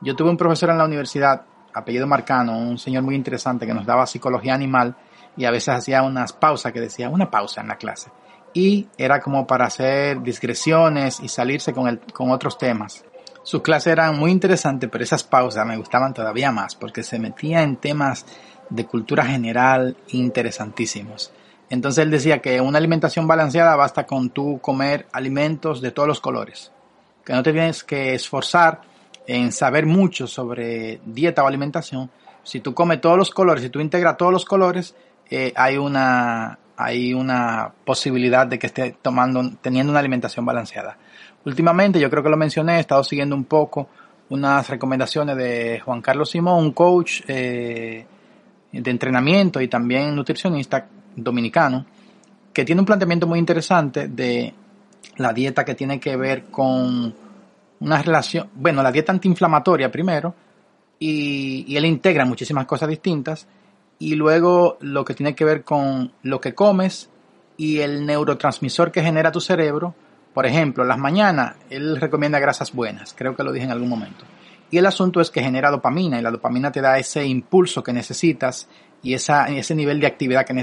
Yo 0.00 0.16
tuve 0.16 0.30
un 0.30 0.36
profesor 0.36 0.70
en 0.70 0.78
la 0.78 0.84
universidad, 0.84 1.42
apellido 1.74 2.06
Marcano, 2.06 2.56
un 2.58 2.78
señor 2.78 3.02
muy 3.02 3.14
interesante 3.14 3.66
que 3.66 3.74
nos 3.74 3.86
daba 3.86 4.06
psicología 4.06 4.54
animal 4.54 4.96
y 5.36 5.44
a 5.44 5.50
veces 5.50 5.74
hacía 5.74 6.02
unas 6.02 6.32
pausas 6.32 6.72
que 6.72 6.80
decía 6.80 7.08
una 7.08 7.30
pausa 7.30 7.60
en 7.60 7.68
la 7.68 7.76
clase. 7.76 8.10
Y 8.52 8.88
era 8.96 9.20
como 9.20 9.46
para 9.46 9.66
hacer 9.66 10.22
discreciones 10.22 11.20
y 11.20 11.28
salirse 11.28 11.72
con, 11.72 11.86
el, 11.86 12.00
con 12.12 12.30
otros 12.30 12.58
temas. 12.58 13.04
Sus 13.42 13.62
clases 13.62 13.92
eran 13.92 14.18
muy 14.18 14.30
interesantes, 14.30 14.88
pero 14.90 15.04
esas 15.04 15.24
pausas 15.24 15.66
me 15.66 15.76
gustaban 15.76 16.12
todavía 16.12 16.50
más 16.50 16.74
porque 16.74 17.02
se 17.02 17.18
metía 17.18 17.62
en 17.62 17.76
temas 17.76 18.26
de 18.70 18.86
cultura 18.86 19.24
general 19.24 19.96
interesantísimos. 20.08 21.32
Entonces 21.68 22.02
él 22.02 22.10
decía 22.10 22.40
que 22.40 22.60
una 22.60 22.78
alimentación 22.78 23.26
balanceada 23.26 23.76
basta 23.76 24.06
con 24.06 24.30
tú 24.30 24.58
comer 24.60 25.06
alimentos 25.12 25.80
de 25.80 25.92
todos 25.92 26.08
los 26.08 26.20
colores, 26.20 26.72
que 27.24 27.32
no 27.32 27.42
te 27.42 27.52
tienes 27.52 27.84
que 27.84 28.14
esforzar 28.14 28.80
en 29.26 29.52
saber 29.52 29.86
mucho 29.86 30.26
sobre 30.26 31.00
dieta 31.04 31.44
o 31.44 31.46
alimentación. 31.46 32.10
Si 32.42 32.60
tú 32.60 32.74
comes 32.74 33.00
todos 33.00 33.16
los 33.16 33.30
colores, 33.30 33.62
si 33.62 33.70
tú 33.70 33.80
integras 33.80 34.16
todos 34.16 34.32
los 34.32 34.44
colores, 34.44 34.94
eh, 35.30 35.52
hay 35.54 35.76
una 35.76 36.58
hay 36.76 37.12
una 37.12 37.72
posibilidad 37.84 38.46
de 38.46 38.58
que 38.58 38.68
esté 38.68 38.96
tomando, 39.02 39.50
teniendo 39.60 39.90
una 39.90 40.00
alimentación 40.00 40.46
balanceada. 40.46 40.96
Últimamente, 41.44 42.00
yo 42.00 42.08
creo 42.08 42.22
que 42.22 42.30
lo 42.30 42.38
mencioné, 42.38 42.78
he 42.78 42.80
estado 42.80 43.04
siguiendo 43.04 43.36
un 43.36 43.44
poco 43.44 43.86
unas 44.30 44.66
recomendaciones 44.66 45.36
de 45.36 45.80
Juan 45.84 46.00
Carlos 46.00 46.30
Simón, 46.30 46.64
un 46.64 46.72
coach 46.72 47.20
eh, 47.28 48.06
de 48.72 48.90
entrenamiento 48.90 49.60
y 49.60 49.68
también 49.68 50.14
nutricionista 50.14 50.86
dominicano, 51.16 51.86
que 52.52 52.64
tiene 52.64 52.80
un 52.80 52.86
planteamiento 52.86 53.26
muy 53.26 53.38
interesante 53.38 54.08
de 54.08 54.54
la 55.16 55.32
dieta 55.32 55.64
que 55.64 55.74
tiene 55.74 55.98
que 56.00 56.16
ver 56.16 56.44
con 56.44 57.14
una 57.80 58.02
relación, 58.02 58.48
bueno, 58.54 58.82
la 58.82 58.92
dieta 58.92 59.12
antiinflamatoria 59.12 59.90
primero, 59.90 60.34
y, 60.98 61.64
y 61.66 61.76
él 61.76 61.84
integra 61.86 62.24
muchísimas 62.24 62.66
cosas 62.66 62.88
distintas, 62.88 63.46
y 63.98 64.14
luego 64.14 64.78
lo 64.80 65.04
que 65.04 65.14
tiene 65.14 65.34
que 65.34 65.44
ver 65.44 65.62
con 65.62 66.12
lo 66.22 66.40
que 66.40 66.54
comes 66.54 67.10
y 67.56 67.80
el 67.80 68.06
neurotransmisor 68.06 68.90
que 68.90 69.02
genera 69.02 69.30
tu 69.30 69.40
cerebro. 69.40 69.94
Por 70.32 70.46
ejemplo, 70.46 70.84
las 70.84 70.96
mañanas 70.96 71.56
él 71.68 72.00
recomienda 72.00 72.38
grasas 72.38 72.72
buenas, 72.72 73.14
creo 73.16 73.36
que 73.36 73.42
lo 73.42 73.52
dije 73.52 73.66
en 73.66 73.72
algún 73.72 73.88
momento. 73.88 74.24
Y 74.70 74.78
el 74.78 74.86
asunto 74.86 75.20
es 75.20 75.30
que 75.30 75.42
genera 75.42 75.70
dopamina 75.70 76.18
y 76.18 76.22
la 76.22 76.30
dopamina 76.30 76.70
te 76.70 76.80
da 76.80 76.98
ese 76.98 77.24
impulso 77.26 77.82
que 77.82 77.92
necesitas 77.92 78.68
y 79.02 79.14
esa, 79.14 79.46
ese 79.46 79.74
nivel 79.74 79.98
de 80.00 80.06
actividad 80.06 80.44
que 80.44 80.54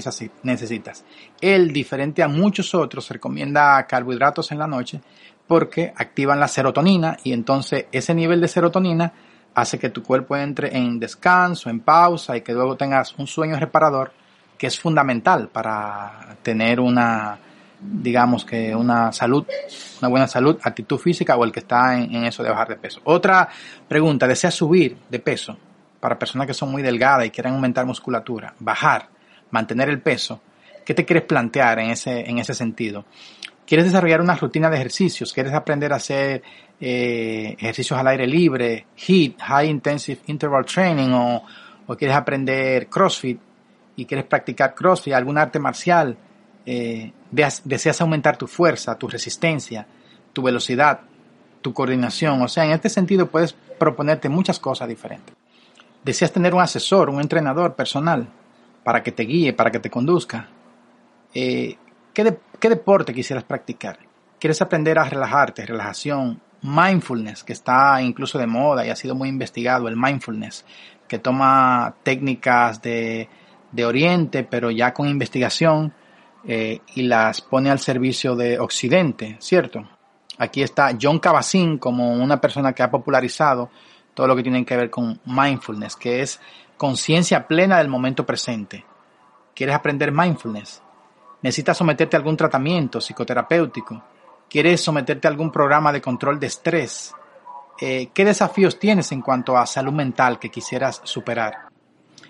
necesitas. 0.43 1.03
Él, 1.41 1.73
diferente 1.73 2.23
a 2.23 2.27
muchos 2.27 2.73
otros, 2.75 3.09
recomienda 3.09 3.85
carbohidratos 3.87 4.51
en 4.51 4.59
la 4.59 4.67
noche 4.67 5.01
porque 5.47 5.93
activan 5.95 6.39
la 6.39 6.47
serotonina 6.47 7.17
y 7.23 7.33
entonces 7.33 7.85
ese 7.91 8.13
nivel 8.13 8.41
de 8.41 8.47
serotonina 8.47 9.13
hace 9.55 9.79
que 9.79 9.89
tu 9.89 10.03
cuerpo 10.03 10.35
entre 10.35 10.77
en 10.77 10.99
descanso, 10.99 11.69
en 11.69 11.79
pausa 11.79 12.37
y 12.37 12.41
que 12.41 12.53
luego 12.53 12.75
tengas 12.75 13.15
un 13.17 13.27
sueño 13.27 13.57
reparador 13.57 14.11
que 14.57 14.67
es 14.67 14.79
fundamental 14.79 15.49
para 15.49 16.37
tener 16.43 16.79
una, 16.79 17.39
digamos 17.79 18.43
que 18.43 18.75
una 18.75 19.11
salud, 19.11 19.45
una 19.99 20.09
buena 20.09 20.27
salud, 20.27 20.57
actitud 20.63 20.97
física 20.97 21.37
o 21.37 21.43
el 21.43 21.51
que 21.51 21.59
está 21.59 21.97
en, 21.97 22.25
eso 22.25 22.43
de 22.43 22.49
bajar 22.49 22.69
de 22.69 22.75
peso. 22.77 23.01
Otra 23.03 23.47
pregunta, 23.87 24.27
¿deseas 24.27 24.53
subir 24.53 24.97
de 25.09 25.19
peso? 25.19 25.57
Para 25.99 26.17
personas 26.17 26.47
que 26.47 26.53
son 26.53 26.71
muy 26.71 26.81
delgadas 26.81 27.25
y 27.25 27.29
quieren 27.29 27.53
aumentar 27.53 27.85
musculatura, 27.85 28.53
bajar, 28.59 29.09
mantener 29.51 29.89
el 29.89 30.01
peso, 30.01 30.41
¿qué 30.85 30.93
te 30.93 31.05
quieres 31.05 31.25
plantear 31.25 31.79
en 31.79 31.91
ese, 31.91 32.29
en 32.29 32.39
ese 32.39 32.53
sentido? 32.53 33.05
¿Quieres 33.65 33.85
desarrollar 33.85 34.21
una 34.21 34.35
rutina 34.35 34.69
de 34.69 34.77
ejercicios? 34.77 35.33
¿Quieres 35.33 35.53
aprender 35.53 35.91
a 35.91 35.97
hacer 35.97 36.41
eh, 36.79 37.53
ejercicios 37.59 37.99
al 37.99 38.07
aire 38.07 38.25
libre, 38.25 38.87
HIIT, 38.95 39.41
High 39.41 39.67
Intensive 39.69 40.21
Interval 40.27 40.65
Training, 40.65 41.09
o, 41.11 41.43
quieres 41.97 42.15
aprender 42.15 42.87
CrossFit 42.87 43.39
y 43.97 44.05
quieres 44.05 44.25
practicar 44.25 44.73
CrossFit, 44.73 45.13
algún 45.13 45.37
arte 45.37 45.59
marcial? 45.59 46.17
Eh, 46.69 47.13
deseas 47.31 48.01
aumentar 48.01 48.35
tu 48.35 48.45
fuerza, 48.45 48.97
tu 48.97 49.07
resistencia, 49.07 49.87
tu 50.33 50.41
velocidad, 50.41 50.99
tu 51.61 51.73
coordinación. 51.73 52.41
O 52.41 52.49
sea, 52.49 52.65
en 52.65 52.71
este 52.71 52.89
sentido 52.89 53.27
puedes 53.27 53.53
proponerte 53.53 54.27
muchas 54.27 54.59
cosas 54.59 54.89
diferentes. 54.89 55.33
Deseas 56.03 56.33
tener 56.33 56.53
un 56.53 56.61
asesor, 56.61 57.09
un 57.09 57.21
entrenador 57.21 57.73
personal 57.73 58.27
para 58.83 59.01
que 59.01 59.13
te 59.13 59.23
guíe, 59.23 59.53
para 59.53 59.71
que 59.71 59.79
te 59.79 59.89
conduzca. 59.89 60.49
Eh, 61.33 61.77
¿qué, 62.13 62.69
deporte 62.69 63.13
quisieras 63.13 63.45
practicar? 63.45 63.99
¿Quieres 64.37 64.61
aprender 64.61 64.99
a 64.99 65.05
relajarte, 65.05 65.65
relajación, 65.65 66.41
mindfulness, 66.61 67.43
que 67.43 67.53
está 67.53 68.01
incluso 68.01 68.37
de 68.37 68.47
moda 68.47 68.85
y 68.85 68.89
ha 68.89 68.95
sido 68.95 69.15
muy 69.15 69.29
investigado, 69.29 69.87
el 69.87 69.95
mindfulness, 69.95 70.65
que 71.07 71.19
toma 71.19 71.95
técnicas 72.03 72.81
de, 72.81 73.29
Oriente, 73.85 74.43
pero 74.43 74.71
ya 74.71 74.93
con 74.93 75.07
investigación 75.07 75.93
eh, 76.47 76.79
y 76.95 77.03
las 77.03 77.41
pone 77.41 77.69
al 77.69 77.79
servicio 77.79 78.35
de 78.35 78.59
Occidente, 78.59 79.37
¿cierto? 79.39 79.87
Aquí 80.39 80.63
está 80.63 80.97
John 80.99 81.19
Kabat-Zinn 81.19 81.77
como 81.77 82.13
una 82.13 82.39
persona 82.41 82.73
que 82.73 82.83
ha 82.83 82.89
popularizado 82.89 83.69
todo 84.13 84.27
lo 84.27 84.35
que 84.35 84.43
tiene 84.43 84.65
que 84.65 84.77
ver 84.77 84.89
con 84.89 85.19
mindfulness, 85.25 85.95
que 85.95 86.21
es 86.21 86.39
conciencia 86.77 87.47
plena 87.47 87.77
del 87.77 87.87
momento 87.87 88.25
presente. 88.25 88.85
¿Quieres 89.53 89.75
aprender 89.75 90.11
mindfulness? 90.11 90.81
necesitas 91.41 91.77
someterte 91.77 92.15
a 92.15 92.19
algún 92.19 92.37
tratamiento 92.37 92.99
psicoterapéutico, 92.99 94.03
quieres 94.49 94.81
someterte 94.81 95.27
a 95.27 95.31
algún 95.31 95.51
programa 95.51 95.91
de 95.91 96.01
control 96.01 96.39
de 96.39 96.47
estrés, 96.47 97.13
eh, 97.79 98.09
¿qué 98.13 98.25
desafíos 98.25 98.79
tienes 98.79 99.11
en 99.11 99.21
cuanto 99.21 99.57
a 99.57 99.65
salud 99.65 99.93
mental 99.93 100.39
que 100.39 100.49
quisieras 100.49 101.01
superar? 101.03 101.67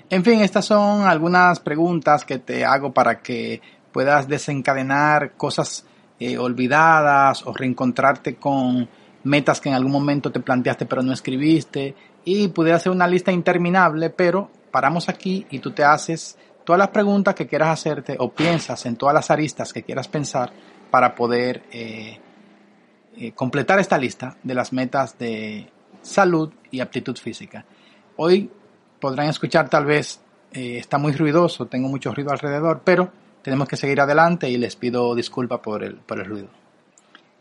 En 0.10 0.24
fin, 0.24 0.42
estas 0.42 0.66
son 0.66 1.02
algunas 1.02 1.60
preguntas 1.60 2.26
que 2.26 2.40
te 2.40 2.66
hago 2.66 2.94
para 2.94 3.22
que 3.22 3.62
puedas 3.98 4.28
desencadenar 4.28 5.32
cosas 5.38 5.84
eh, 6.20 6.38
olvidadas 6.38 7.44
o 7.48 7.52
reencontrarte 7.52 8.36
con 8.36 8.88
metas 9.24 9.60
que 9.60 9.70
en 9.70 9.76
algún 9.76 9.92
momento 9.92 10.32
te 10.32 10.40
planteaste 10.40 10.86
pero 10.86 11.02
no 11.02 11.14
escribiste 11.14 11.96
y 12.24 12.50
pudiera 12.50 12.78
ser 12.78 12.92
una 12.92 13.08
lista 13.08 13.32
interminable, 13.32 14.12
pero 14.12 14.52
paramos 14.70 15.10
aquí 15.10 15.48
y 15.50 15.58
tú 15.58 15.72
te 15.72 15.84
haces 15.84 16.38
todas 16.64 16.78
las 16.78 16.90
preguntas 16.90 17.34
que 17.34 17.48
quieras 17.48 17.70
hacerte 17.70 18.16
o 18.20 18.30
piensas 18.30 18.86
en 18.86 18.98
todas 18.98 19.16
las 19.16 19.32
aristas 19.32 19.74
que 19.74 19.82
quieras 19.82 20.08
pensar 20.08 20.52
para 20.92 21.16
poder 21.16 21.64
eh, 21.72 22.20
eh, 23.18 23.32
completar 23.32 23.80
esta 23.80 23.98
lista 23.98 24.38
de 24.44 24.54
las 24.54 24.74
metas 24.74 25.18
de 25.18 25.72
salud 26.04 26.54
y 26.70 26.82
aptitud 26.82 27.18
física. 27.18 27.66
Hoy 28.18 28.48
podrán 29.00 29.30
escuchar 29.30 29.68
tal 29.70 29.86
vez, 29.86 30.22
está 30.52 31.00
muy 31.00 31.14
ruidoso, 31.14 31.66
tengo 31.66 31.88
mucho 31.88 32.14
ruido 32.14 32.30
alrededor, 32.32 32.82
pero 32.84 33.12
tenemos 33.42 33.68
que 33.68 33.78
seguir 33.78 34.02
adelante 34.02 34.50
y 34.50 34.58
les 34.58 34.76
pido 34.76 35.16
disculpa 35.16 35.62
por 35.62 35.84
el, 35.84 35.96
por 35.96 36.20
el 36.20 36.26
ruido. 36.26 36.48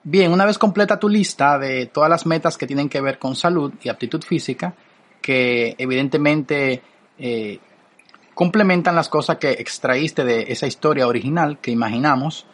Bien, 0.03 0.33
una 0.33 0.45
vez 0.45 0.59
completa 0.59 0.99
tu 0.99 1.09
lista 1.09 1.59
de 1.59 1.87
todas 1.87 2.09
las 2.09 2.27
metas 2.27 2.57
que 2.57 2.67
tienen 2.67 2.89
que 2.89 3.01
ver 3.01 3.19
con 3.19 3.35
salud 3.35 3.73
y 3.83 3.89
aptitud 3.89 4.23
física, 4.23 4.75
que 5.21 5.75
evidentemente 5.79 6.81
complementan 8.37 8.95
las 8.95 9.09
cosas 9.09 9.39
que 9.39 9.51
extraíste 9.53 10.23
de 10.23 10.53
esa 10.53 10.67
historia 10.67 11.09
original 11.09 11.59
que 11.59 11.71
imaginamos 11.71 12.47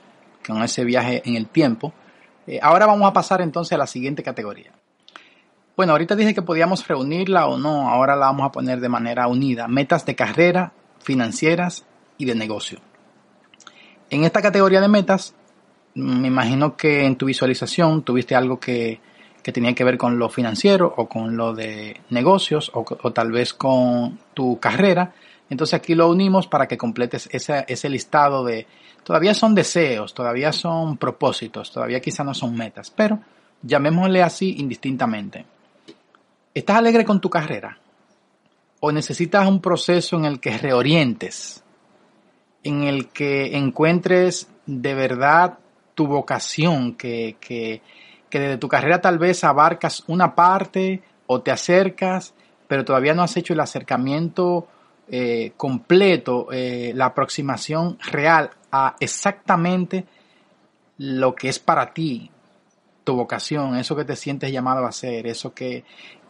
con 0.46 0.62
ese 0.62 0.84
viaje 0.84 1.22
en 1.24 1.34
el 1.34 1.48
tiempo. 1.48 1.92
Eh, 2.46 2.60
ahora 2.62 2.86
vamos 2.86 3.08
a 3.10 3.12
pasar 3.12 3.40
entonces 3.40 3.72
a 3.72 3.78
la 3.78 3.88
siguiente 3.88 4.22
categoría. 4.22 4.72
Bueno, 5.76 5.92
ahorita 5.92 6.14
dije 6.14 6.34
que 6.34 6.42
podíamos 6.42 6.86
reunirla 6.86 7.46
o 7.46 7.58
no, 7.58 7.88
ahora 7.88 8.14
la 8.14 8.26
vamos 8.26 8.46
a 8.46 8.52
poner 8.52 8.80
de 8.80 8.88
manera 8.88 9.26
unida. 9.26 9.66
Metas 9.66 10.06
de 10.06 10.14
carrera, 10.14 10.72
financieras 11.00 11.84
y 12.16 12.26
de 12.26 12.34
negocio. 12.34 12.78
En 14.12 14.24
esta 14.24 14.42
categoría 14.42 14.82
de 14.82 14.88
metas, 14.88 15.34
me 15.94 16.28
imagino 16.28 16.76
que 16.76 17.06
en 17.06 17.16
tu 17.16 17.24
visualización 17.24 18.02
tuviste 18.02 18.34
algo 18.34 18.60
que, 18.60 19.00
que 19.42 19.52
tenía 19.52 19.74
que 19.74 19.84
ver 19.84 19.96
con 19.96 20.18
lo 20.18 20.28
financiero 20.28 20.92
o 20.98 21.08
con 21.08 21.34
lo 21.34 21.54
de 21.54 21.98
negocios 22.10 22.70
o, 22.74 22.84
tal 23.14 23.32
vez 23.32 23.54
con 23.54 24.18
tu 24.34 24.60
carrera. 24.60 25.14
Entonces 25.48 25.72
aquí 25.72 25.94
lo 25.94 26.10
unimos 26.10 26.46
para 26.46 26.68
que 26.68 26.76
completes 26.76 27.26
ese, 27.32 27.64
ese 27.66 27.88
listado 27.88 28.44
de, 28.44 28.66
todavía 29.02 29.32
son 29.32 29.54
deseos, 29.54 30.12
todavía 30.12 30.52
son 30.52 30.98
propósitos, 30.98 31.72
todavía 31.72 32.00
quizá 32.00 32.22
no 32.22 32.34
son 32.34 32.54
metas, 32.54 32.90
pero 32.90 33.18
llamémosle 33.62 34.22
así 34.22 34.56
indistintamente. 34.58 35.46
¿Estás 36.52 36.76
alegre 36.76 37.06
con 37.06 37.18
tu 37.18 37.30
carrera? 37.30 37.78
¿O 38.80 38.92
necesitas 38.92 39.48
un 39.48 39.62
proceso 39.62 40.16
en 40.16 40.26
el 40.26 40.38
que 40.38 40.58
reorientes? 40.58 41.62
En 42.64 42.84
el 42.84 43.08
que 43.08 43.56
encuentres 43.56 44.48
de 44.66 44.94
verdad 44.94 45.58
tu 45.94 46.06
vocación, 46.06 46.94
que, 46.94 47.36
que, 47.40 47.82
que 48.30 48.40
desde 48.40 48.58
tu 48.58 48.68
carrera 48.68 49.00
tal 49.00 49.18
vez 49.18 49.44
abarcas 49.44 50.04
una 50.06 50.34
parte 50.34 51.02
o 51.26 51.40
te 51.40 51.50
acercas, 51.50 52.34
pero 52.68 52.84
todavía 52.84 53.14
no 53.14 53.22
has 53.22 53.36
hecho 53.36 53.52
el 53.52 53.60
acercamiento 53.60 54.68
eh, 55.08 55.52
completo, 55.56 56.48
eh, 56.52 56.92
la 56.94 57.06
aproximación 57.06 57.98
real 58.10 58.50
a 58.70 58.96
exactamente 59.00 60.06
lo 60.96 61.34
que 61.34 61.48
es 61.48 61.58
para 61.58 61.92
ti, 61.92 62.30
tu 63.04 63.16
vocación, 63.16 63.76
eso 63.76 63.96
que 63.96 64.04
te 64.04 64.16
sientes 64.16 64.52
llamado 64.52 64.86
a 64.86 64.88
hacer, 64.88 65.26
eso 65.26 65.52
que, 65.52 65.84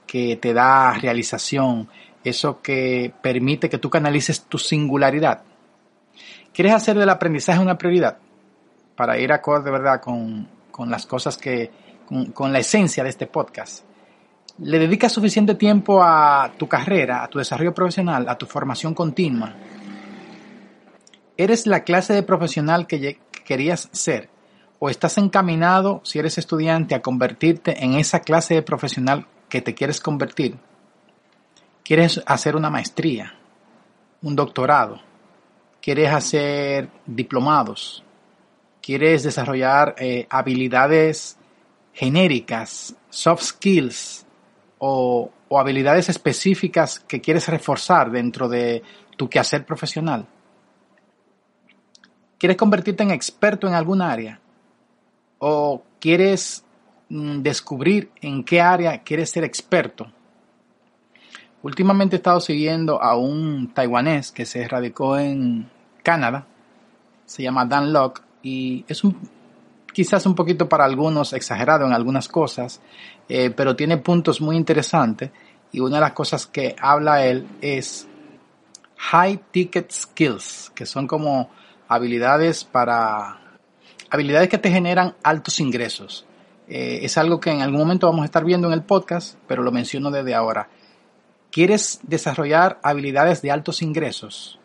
que 0.06 0.36
te 0.36 0.52
da 0.52 0.94
realización, 0.94 1.88
eso 2.24 2.60
que 2.62 3.12
permite 3.22 3.68
que 3.68 3.78
tú 3.78 3.90
canalices 3.90 4.42
tu 4.44 4.58
singularidad. 4.58 5.42
¿Quieres 6.52 6.74
hacer 6.74 6.98
del 6.98 7.08
aprendizaje 7.08 7.60
una 7.60 7.78
prioridad? 7.78 8.18
Para 8.96 9.18
ir 9.18 9.32
acorde, 9.32 9.70
¿verdad?, 9.70 10.00
con, 10.00 10.48
con 10.70 10.90
las 10.90 11.06
cosas 11.06 11.36
que, 11.38 11.70
con, 12.06 12.26
con 12.32 12.52
la 12.52 12.58
esencia 12.58 13.02
de 13.02 13.10
este 13.10 13.26
podcast. 13.26 13.84
¿Le 14.58 14.78
dedicas 14.78 15.12
suficiente 15.12 15.54
tiempo 15.54 16.02
a 16.02 16.52
tu 16.58 16.68
carrera, 16.68 17.24
a 17.24 17.28
tu 17.28 17.38
desarrollo 17.38 17.72
profesional, 17.72 18.28
a 18.28 18.36
tu 18.36 18.44
formación 18.44 18.92
continua? 18.92 19.54
¿Eres 21.38 21.66
la 21.66 21.84
clase 21.84 22.12
de 22.12 22.22
profesional 22.22 22.86
que 22.86 23.18
querías 23.44 23.88
ser? 23.92 24.28
¿O 24.78 24.90
estás 24.90 25.16
encaminado, 25.16 26.02
si 26.04 26.18
eres 26.18 26.36
estudiante, 26.36 26.94
a 26.94 27.00
convertirte 27.00 27.82
en 27.82 27.94
esa 27.94 28.20
clase 28.20 28.54
de 28.54 28.62
profesional 28.62 29.26
que 29.48 29.62
te 29.62 29.74
quieres 29.74 30.00
convertir? 30.00 30.58
¿Quieres 31.82 32.22
hacer 32.26 32.56
una 32.56 32.68
maestría? 32.68 33.34
¿Un 34.20 34.36
doctorado? 34.36 35.00
¿Quieres 35.82 36.12
hacer 36.12 36.88
diplomados? 37.04 38.04
¿Quieres 38.80 39.24
desarrollar 39.24 39.96
eh, 39.98 40.28
habilidades 40.30 41.36
genéricas, 41.92 42.94
soft 43.10 43.42
skills 43.42 44.24
o, 44.78 45.28
o 45.48 45.58
habilidades 45.58 46.08
específicas 46.08 47.00
que 47.00 47.20
quieres 47.20 47.48
reforzar 47.48 48.12
dentro 48.12 48.48
de 48.48 48.84
tu 49.16 49.28
quehacer 49.28 49.66
profesional? 49.66 50.28
¿Quieres 52.38 52.56
convertirte 52.56 53.02
en 53.02 53.10
experto 53.10 53.66
en 53.66 53.74
alguna 53.74 54.12
área? 54.12 54.40
¿O 55.38 55.82
quieres 55.98 56.64
mm, 57.08 57.40
descubrir 57.42 58.12
en 58.20 58.44
qué 58.44 58.60
área 58.60 59.02
quieres 59.02 59.30
ser 59.30 59.42
experto? 59.42 60.12
Últimamente 61.62 62.16
he 62.16 62.18
estado 62.18 62.40
siguiendo 62.40 63.02
a 63.02 63.16
un 63.16 63.72
taiwanés 63.72 64.32
que 64.32 64.46
se 64.46 64.66
radicó 64.66 65.18
en 65.18 65.70
Canadá, 66.02 66.46
se 67.24 67.42
llama 67.42 67.64
Dan 67.66 67.92
Locke, 67.92 68.22
y 68.42 68.84
es 68.88 69.04
un 69.04 69.16
quizás 69.92 70.26
un 70.26 70.34
poquito 70.34 70.68
para 70.68 70.84
algunos 70.84 71.32
exagerado 71.32 71.86
en 71.86 71.92
algunas 71.92 72.28
cosas, 72.28 72.80
eh, 73.28 73.50
pero 73.50 73.76
tiene 73.76 73.98
puntos 73.98 74.40
muy 74.40 74.56
interesantes 74.56 75.30
y 75.70 75.80
una 75.80 75.96
de 75.96 76.00
las 76.00 76.12
cosas 76.12 76.46
que 76.46 76.74
habla 76.80 77.24
él 77.24 77.46
es 77.60 78.08
high 78.96 79.40
ticket 79.50 79.90
skills, 79.90 80.72
que 80.74 80.86
son 80.86 81.06
como 81.06 81.50
habilidades 81.88 82.64
para 82.64 83.38
habilidades 84.10 84.48
que 84.48 84.58
te 84.58 84.70
generan 84.70 85.14
altos 85.22 85.60
ingresos. 85.60 86.26
Eh, 86.68 87.00
es 87.02 87.18
algo 87.18 87.40
que 87.40 87.50
en 87.50 87.60
algún 87.60 87.80
momento 87.80 88.06
vamos 88.06 88.22
a 88.22 88.26
estar 88.26 88.44
viendo 88.44 88.68
en 88.68 88.74
el 88.74 88.82
podcast, 88.82 89.36
pero 89.46 89.62
lo 89.62 89.72
menciono 89.72 90.10
desde 90.10 90.34
ahora. 90.34 90.68
¿Quieres 91.52 92.00
desarrollar 92.02 92.80
habilidades 92.82 93.42
de 93.42 93.50
altos 93.50 93.82
ingresos? 93.82 94.58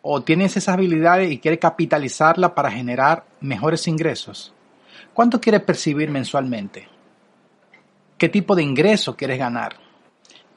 ¿O 0.00 0.22
tienes 0.22 0.56
esas 0.56 0.72
habilidades 0.72 1.30
y 1.30 1.38
quieres 1.38 1.60
capitalizarla 1.60 2.54
para 2.54 2.70
generar 2.70 3.26
mejores 3.42 3.86
ingresos? 3.86 4.54
¿Cuánto 5.12 5.38
quieres 5.38 5.60
percibir 5.64 6.10
mensualmente? 6.10 6.88
¿Qué 8.16 8.30
tipo 8.30 8.56
de 8.56 8.62
ingreso 8.62 9.18
quieres 9.18 9.38
ganar? 9.38 9.76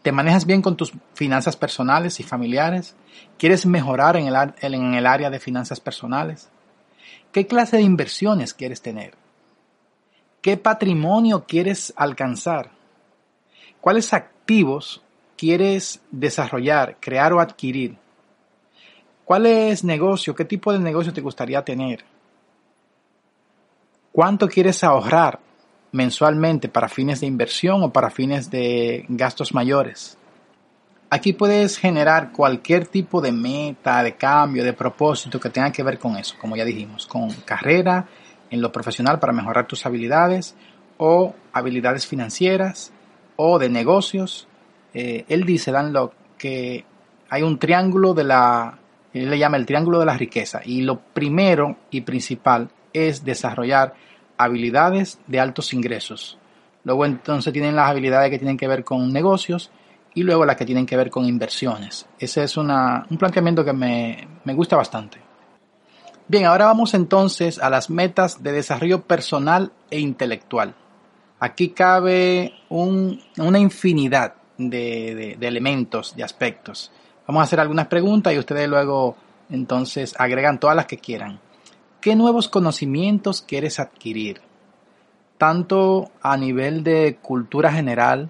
¿Te 0.04 0.14
manejas 0.14 0.46
bien 0.46 0.62
con 0.62 0.78
tus 0.78 0.94
finanzas 1.14 1.58
personales 1.58 2.22
y 2.22 2.24
familiares? 2.24 2.96
¿Quieres 3.38 3.66
mejorar 3.66 4.16
en 4.16 4.28
el, 4.28 4.54
en 4.62 4.94
el 4.94 5.06
área 5.06 5.30
de 5.30 5.42
finanzas 5.42 5.82
personales? 5.82 6.48
¿Qué 7.34 7.46
clase 7.46 7.76
de 7.76 7.84
inversiones 7.84 8.54
quieres 8.54 8.82
tener? 8.82 9.16
¿Qué 10.42 10.56
patrimonio 10.56 11.44
quieres 11.46 11.92
alcanzar? 11.98 12.72
¿Cuáles 13.82 14.14
activos 14.14 15.04
quieres 15.40 16.02
desarrollar, 16.12 16.98
crear 17.00 17.32
o 17.34 17.40
adquirir? 17.40 17.96
¿Cuál 19.24 19.46
es 19.46 19.84
negocio? 19.84 20.36
¿Qué 20.36 20.46
tipo 20.46 20.74
de 20.74 20.80
negocio 20.80 21.14
te 21.14 21.22
gustaría 21.22 21.64
tener? 21.64 22.04
¿Cuánto 24.12 24.48
quieres 24.48 24.84
ahorrar 24.84 25.40
mensualmente 25.92 26.70
para 26.70 26.90
fines 26.90 27.22
de 27.22 27.28
inversión 27.28 27.84
o 27.84 27.92
para 27.92 28.10
fines 28.10 28.50
de 28.50 29.06
gastos 29.10 29.54
mayores. 29.54 30.18
Aquí 31.10 31.34
puedes 31.34 31.78
generar 31.78 32.32
cualquier 32.32 32.86
tipo 32.86 33.20
de 33.20 33.32
meta, 33.32 34.04
de 34.04 34.16
cambio, 34.16 34.64
de 34.64 34.74
propósito 34.74 35.40
que 35.40 35.50
tenga 35.50 35.72
que 35.72 35.82
ver 35.82 35.98
con 35.98 36.16
eso, 36.18 36.36
como 36.40 36.56
ya 36.56 36.66
dijimos, 36.66 37.08
con 37.08 37.32
carrera, 37.46 38.08
en 38.52 38.62
lo 38.62 38.72
profesional 38.72 39.20
para 39.20 39.34
mejorar 39.34 39.66
tus 39.68 39.86
habilidades 39.86 40.56
o 40.98 41.34
habilidades 41.52 42.06
financieras 42.06 42.92
o 43.36 43.58
de 43.58 43.70
negocios. 43.70 44.48
Eh, 44.94 45.26
él 45.28 45.44
dice, 45.46 45.72
Dan 45.72 45.94
Locke, 45.94 46.16
que 46.38 46.86
hay 47.30 47.44
un 47.44 47.60
triángulo 47.60 48.14
de 48.14 48.24
la, 48.24 48.80
él 49.14 49.30
le 49.30 49.38
llama 49.38 49.58
el 49.58 49.66
triángulo 49.66 50.00
de 50.00 50.06
la 50.06 50.18
riqueza 50.18 50.62
y 50.64 50.82
lo 50.82 51.00
primero 51.00 51.78
y 51.92 52.02
principal 52.02 52.70
es 52.94 53.24
desarrollar 53.24 53.94
habilidades 54.38 55.20
de 55.28 55.40
altos 55.40 55.74
ingresos. 55.74 56.38
Luego 56.84 57.06
entonces 57.06 57.54
tienen 57.54 57.76
las 57.76 57.90
habilidades 57.90 58.32
que 58.32 58.40
tienen 58.40 58.58
que 58.58 58.68
ver 58.68 58.84
con 58.84 59.12
negocios 59.12 59.70
y 60.14 60.24
luego 60.24 60.46
las 60.46 60.56
que 60.56 60.66
tienen 60.66 60.86
que 60.86 60.98
ver 60.98 61.10
con 61.10 61.26
inversiones. 61.26 62.08
Ese 62.18 62.44
es 62.44 62.58
un 62.58 62.68
planteamiento 63.20 63.64
que 63.64 63.74
me, 63.74 64.28
gusta 64.54 64.76
bastante. 64.76 65.20
Bien, 66.28 66.46
ahora 66.46 66.66
vamos 66.66 66.94
entonces 66.94 67.60
a 67.60 67.70
las 67.70 67.90
metas 67.90 68.42
de 68.42 68.52
desarrollo 68.52 69.02
personal 69.02 69.72
e 69.90 70.00
intelectual. 70.00 70.76
Aquí 71.40 71.70
cabe 71.70 72.54
una 72.70 73.60
infinidad 73.60 74.36
de, 74.60 75.38
elementos, 75.42 76.16
de 76.16 76.24
aspectos. 76.24 76.92
Vamos 77.28 77.42
a 77.42 77.44
hacer 77.44 77.60
algunas 77.60 77.88
preguntas 77.88 78.34
y 78.34 78.40
ustedes 78.40 78.68
luego 78.68 79.16
entonces 79.50 80.16
agregan 80.20 80.60
todas 80.60 80.76
las 80.76 80.86
que 80.86 80.98
quieran. 80.98 81.40
¿Qué 82.02 82.16
nuevos 82.16 82.50
conocimientos 82.50 83.42
quieres 83.42 83.80
adquirir? 83.80 84.42
Tanto 85.38 86.12
a 86.22 86.38
nivel 86.38 86.84
de 86.84 87.18
cultura 87.22 87.72
general 87.72 88.30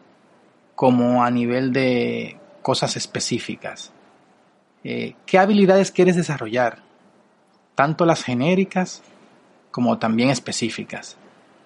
como 0.76 1.24
a 1.24 1.32
nivel 1.32 1.74
de 1.74 2.38
cosas 2.62 2.96
específicas. 2.96 3.92
Eh, 4.84 5.16
¿Qué 5.26 5.38
habilidades 5.38 5.92
quieres 5.92 6.16
desarrollar? 6.16 6.80
Tanto 7.76 8.06
las 8.06 8.24
genéricas 8.24 9.02
como 9.72 9.98
también 9.98 10.30
específicas. 10.30 11.18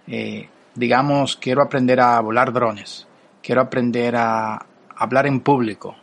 Eh, 0.07 0.49
digamos, 0.75 1.35
quiero 1.35 1.61
aprender 1.61 1.99
a 1.99 2.19
volar 2.19 2.53
drones, 2.53 3.07
quiero 3.43 3.61
aprender 3.61 4.15
a 4.15 4.65
hablar 4.95 5.27
en 5.27 5.41
público, 5.41 5.95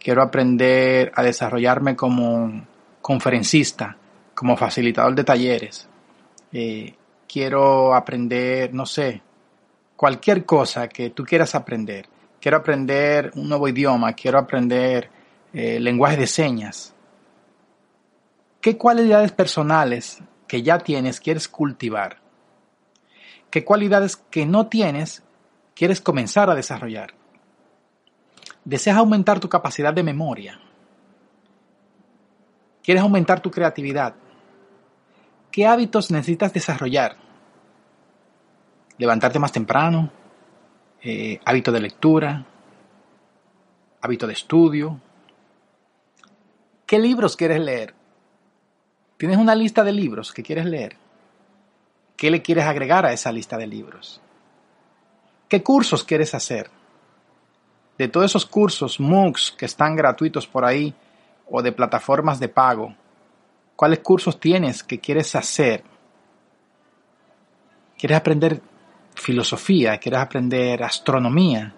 quiero 0.00 0.22
aprender 0.22 1.12
a 1.14 1.22
desarrollarme 1.22 1.94
como 1.94 2.66
conferencista, 3.00 3.96
como 4.34 4.56
facilitador 4.56 5.14
de 5.14 5.24
talleres, 5.24 5.88
eh, 6.52 6.94
quiero 7.28 7.94
aprender, 7.94 8.72
no 8.74 8.86
sé, 8.86 9.22
cualquier 9.96 10.44
cosa 10.44 10.88
que 10.88 11.10
tú 11.10 11.24
quieras 11.24 11.54
aprender. 11.54 12.08
Quiero 12.40 12.56
aprender 12.56 13.30
un 13.36 13.48
nuevo 13.48 13.68
idioma, 13.68 14.14
quiero 14.14 14.38
aprender 14.38 15.08
eh, 15.52 15.78
lenguaje 15.78 16.16
de 16.16 16.26
señas. 16.26 16.92
¿Qué 18.60 18.76
cualidades 18.76 19.30
personales 19.32 20.18
que 20.48 20.62
ya 20.62 20.78
tienes 20.78 21.20
quieres 21.20 21.46
cultivar? 21.46 22.18
¿Qué 23.50 23.64
cualidades 23.64 24.16
que 24.16 24.44
no 24.44 24.66
tienes 24.66 25.22
quieres 25.74 26.00
comenzar 26.00 26.50
a 26.50 26.54
desarrollar? 26.54 27.14
¿Deseas 28.64 28.96
aumentar 28.96 29.40
tu 29.40 29.48
capacidad 29.48 29.92
de 29.92 30.02
memoria? 30.02 30.60
¿Quieres 32.82 33.02
aumentar 33.02 33.40
tu 33.40 33.50
creatividad? 33.50 34.14
¿Qué 35.50 35.66
hábitos 35.66 36.10
necesitas 36.10 36.52
desarrollar? 36.52 37.16
levantarte 39.02 39.40
más 39.40 39.50
temprano, 39.50 40.10
eh, 41.02 41.40
hábito 41.44 41.72
de 41.72 41.80
lectura, 41.80 42.46
hábito 44.00 44.28
de 44.28 44.32
estudio. 44.32 45.00
¿Qué 46.86 47.00
libros 47.00 47.36
quieres 47.36 47.60
leer? 47.60 47.94
¿Tienes 49.16 49.38
una 49.38 49.56
lista 49.56 49.82
de 49.82 49.92
libros 49.92 50.32
que 50.32 50.44
quieres 50.44 50.66
leer? 50.66 50.96
¿Qué 52.16 52.30
le 52.30 52.42
quieres 52.42 52.64
agregar 52.64 53.04
a 53.04 53.12
esa 53.12 53.32
lista 53.32 53.56
de 53.56 53.66
libros? 53.66 54.20
¿Qué 55.52 55.62
cursos 55.62 56.02
quieres 56.02 56.34
hacer? 56.34 56.70
De 57.98 58.08
todos 58.08 58.24
esos 58.24 58.46
cursos 58.46 58.98
MOOCs 58.98 59.50
que 59.52 59.66
están 59.66 59.94
gratuitos 59.94 60.46
por 60.46 60.64
ahí 60.64 60.94
o 61.46 61.60
de 61.60 61.72
plataformas 61.72 62.40
de 62.40 62.48
pago, 62.48 62.96
¿cuáles 63.76 63.98
cursos 63.98 64.40
tienes 64.40 64.82
que 64.82 64.98
quieres 64.98 65.34
hacer? 65.34 65.84
¿Quieres 67.98 68.16
aprender 68.16 68.62
filosofía? 69.14 69.98
¿Quieres 69.98 70.20
aprender 70.20 70.82
astronomía? 70.82 71.74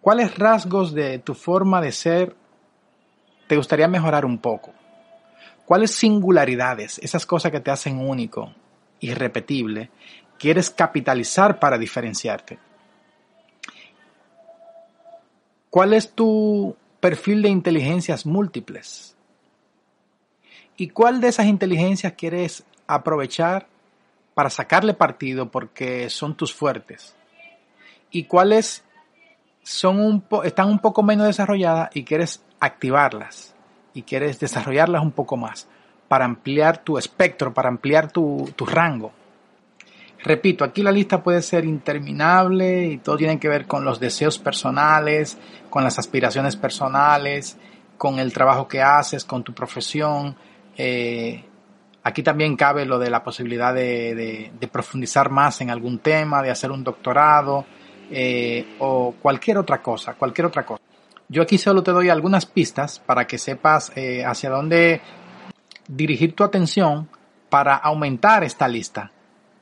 ¿Cuáles 0.00 0.38
rasgos 0.38 0.94
de 0.94 1.18
tu 1.18 1.34
forma 1.34 1.82
de 1.82 1.92
ser 1.92 2.34
te 3.48 3.56
gustaría 3.58 3.86
mejorar 3.86 4.24
un 4.24 4.38
poco? 4.38 4.72
¿Cuáles 5.66 5.90
singularidades, 5.90 6.98
esas 7.00 7.26
cosas 7.26 7.52
que 7.52 7.60
te 7.60 7.70
hacen 7.70 7.98
único, 7.98 8.54
irrepetible, 9.00 9.90
quieres 10.38 10.70
capitalizar 10.70 11.58
para 11.58 11.78
diferenciarte? 11.78 12.58
¿Cuál 15.70 15.92
es 15.92 16.10
tu 16.12 16.76
perfil 17.00 17.42
de 17.42 17.48
inteligencias 17.48 18.24
múltiples? 18.24 19.14
¿Y 20.76 20.88
cuál 20.88 21.20
de 21.20 21.28
esas 21.28 21.46
inteligencias 21.46 22.12
quieres 22.14 22.64
aprovechar 22.86 23.66
para 24.34 24.50
sacarle 24.50 24.94
partido 24.94 25.50
porque 25.50 26.10
son 26.10 26.36
tus 26.36 26.54
fuertes? 26.54 27.14
¿Y 28.10 28.24
cuáles 28.24 28.84
son 29.62 30.00
un 30.00 30.24
están 30.44 30.68
un 30.68 30.78
poco 30.78 31.02
menos 31.02 31.26
desarrolladas 31.26 31.90
y 31.94 32.04
quieres 32.04 32.42
activarlas 32.60 33.54
y 33.94 34.02
quieres 34.02 34.38
desarrollarlas 34.38 35.02
un 35.02 35.10
poco 35.10 35.36
más 35.36 35.66
para 36.06 36.24
ampliar 36.24 36.78
tu 36.78 36.98
espectro, 36.98 37.52
para 37.52 37.68
ampliar 37.68 38.10
tu, 38.12 38.48
tu 38.54 38.64
rango. 38.64 39.12
Repito, 40.22 40.64
aquí 40.64 40.82
la 40.82 40.90
lista 40.90 41.22
puede 41.22 41.42
ser 41.42 41.64
interminable 41.64 42.86
y 42.86 42.98
todo 42.98 43.16
tiene 43.16 43.38
que 43.38 43.48
ver 43.48 43.66
con 43.66 43.84
los 43.84 44.00
deseos 44.00 44.38
personales, 44.38 45.38
con 45.70 45.84
las 45.84 45.98
aspiraciones 45.98 46.56
personales, 46.56 47.56
con 47.96 48.18
el 48.18 48.32
trabajo 48.32 48.66
que 48.66 48.82
haces, 48.82 49.24
con 49.24 49.44
tu 49.44 49.52
profesión. 49.52 50.36
Eh, 50.76 51.44
aquí 52.02 52.22
también 52.22 52.56
cabe 52.56 52.84
lo 52.86 52.98
de 52.98 53.10
la 53.10 53.22
posibilidad 53.22 53.74
de, 53.74 54.50
profundizar 54.72 55.30
más 55.30 55.60
en 55.60 55.70
algún 55.70 55.98
tema, 55.98 56.42
de 56.42 56.50
hacer 56.50 56.70
un 56.70 56.82
doctorado, 56.82 57.64
eh, 58.10 58.76
o 58.78 59.14
cualquier 59.20 59.58
otra 59.58 59.82
cosa, 59.82 60.14
cualquier 60.14 60.46
otra 60.46 60.64
cosa. 60.64 60.82
Yo 61.28 61.42
aquí 61.42 61.58
solo 61.58 61.82
te 61.82 61.90
doy 61.90 62.08
algunas 62.08 62.46
pistas 62.46 63.00
para 63.00 63.26
que 63.26 63.38
sepas 63.38 63.92
eh, 63.96 64.24
hacia 64.24 64.50
dónde 64.50 65.00
dirigir 65.88 66.34
tu 66.34 66.44
atención 66.44 67.08
para 67.48 67.76
aumentar 67.76 68.44
esta 68.44 68.66
lista 68.66 69.12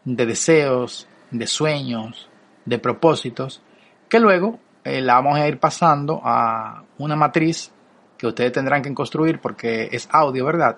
de 0.04 0.26
deseos, 0.26 1.08
de 1.30 1.46
sueños, 1.46 2.28
de 2.64 2.78
propósitos, 2.78 3.62
que 4.08 4.20
luego 4.20 4.58
eh, 4.84 5.00
la 5.00 5.14
vamos 5.14 5.38
a 5.38 5.48
ir 5.48 5.58
pasando 5.58 6.20
a 6.22 6.84
una 6.98 7.16
matriz 7.16 7.72
que 8.16 8.26
ustedes 8.26 8.52
tendrán 8.52 8.82
que 8.82 8.94
construir 8.94 9.40
porque 9.40 9.88
es 9.92 10.08
audio, 10.10 10.44
¿verdad? 10.44 10.76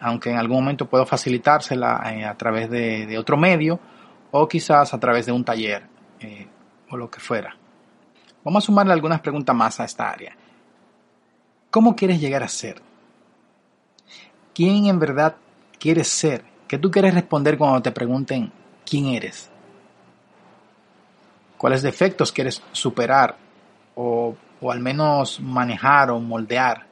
aunque 0.00 0.30
en 0.30 0.38
algún 0.38 0.56
momento 0.56 0.88
puedo 0.88 1.04
facilitársela 1.04 2.00
a 2.30 2.34
través 2.34 2.70
de, 2.70 3.18
otro 3.18 3.36
medio 3.36 3.78
o 4.30 4.48
quizás 4.48 4.94
a 4.94 4.98
través 4.98 5.26
de 5.26 5.32
un 5.32 5.44
taller 5.44 5.86
o 6.88 6.96
lo 6.96 7.10
que 7.10 7.20
fuera. 7.20 7.54
Vamos 8.42 8.64
a 8.64 8.66
sumarle 8.66 8.94
algunas 8.94 9.20
preguntas 9.20 9.54
más 9.54 9.80
a 9.80 9.84
esta 9.84 10.08
área. 10.08 10.34
¿Cómo 11.70 11.96
quieres 11.96 12.20
llegar 12.20 12.42
a 12.42 12.48
ser? 12.48 12.80
¿Quién 14.54 14.86
en 14.86 14.98
verdad 14.98 15.36
quieres 15.78 16.08
ser? 16.08 16.53
¿Qué 16.74 16.78
tú 16.78 16.90
quieres 16.90 17.14
responder 17.14 17.56
cuando 17.56 17.80
te 17.80 17.92
pregunten 17.92 18.50
quién 18.84 19.06
eres? 19.06 19.48
¿Cuáles 21.56 21.82
defectos 21.82 22.32
quieres 22.32 22.60
superar 22.72 23.36
o, 23.94 24.34
o 24.60 24.72
al 24.72 24.80
menos 24.80 25.38
manejar 25.38 26.10
o 26.10 26.18
moldear? 26.18 26.84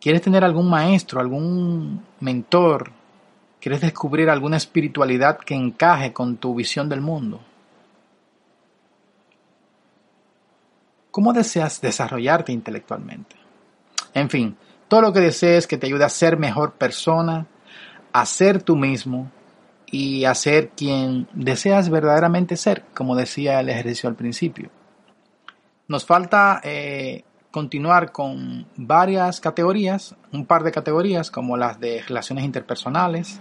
¿Quieres 0.00 0.20
tener 0.20 0.42
algún 0.42 0.68
maestro, 0.68 1.20
algún 1.20 2.04
mentor, 2.18 2.90
¿Quieres 3.60 3.82
descubrir 3.82 4.28
alguna 4.28 4.56
espiritualidad 4.56 5.38
que 5.38 5.54
encaje 5.54 6.12
con 6.12 6.38
tu 6.38 6.56
visión 6.56 6.88
del 6.88 7.02
mundo? 7.02 7.40
¿Cómo 11.12 11.32
deseas 11.32 11.80
desarrollarte 11.80 12.50
intelectualmente? 12.50 13.36
En 14.12 14.28
fin, 14.28 14.56
todo 14.90 15.02
lo 15.02 15.12
que 15.12 15.20
desees 15.20 15.68
que 15.68 15.78
te 15.78 15.86
ayude 15.86 16.04
a 16.04 16.08
ser 16.08 16.36
mejor 16.36 16.72
persona, 16.72 17.46
a 18.12 18.26
ser 18.26 18.60
tú 18.60 18.74
mismo 18.74 19.30
y 19.86 20.24
a 20.24 20.34
ser 20.34 20.70
quien 20.70 21.28
deseas 21.32 21.88
verdaderamente 21.90 22.56
ser, 22.56 22.84
como 22.92 23.14
decía 23.14 23.60
el 23.60 23.68
ejercicio 23.68 24.08
al 24.08 24.16
principio. 24.16 24.68
Nos 25.86 26.04
falta 26.04 26.60
eh, 26.64 27.22
continuar 27.52 28.10
con 28.10 28.66
varias 28.74 29.40
categorías, 29.40 30.16
un 30.32 30.44
par 30.44 30.64
de 30.64 30.72
categorías 30.72 31.30
como 31.30 31.56
las 31.56 31.78
de 31.78 32.02
relaciones 32.02 32.44
interpersonales, 32.44 33.40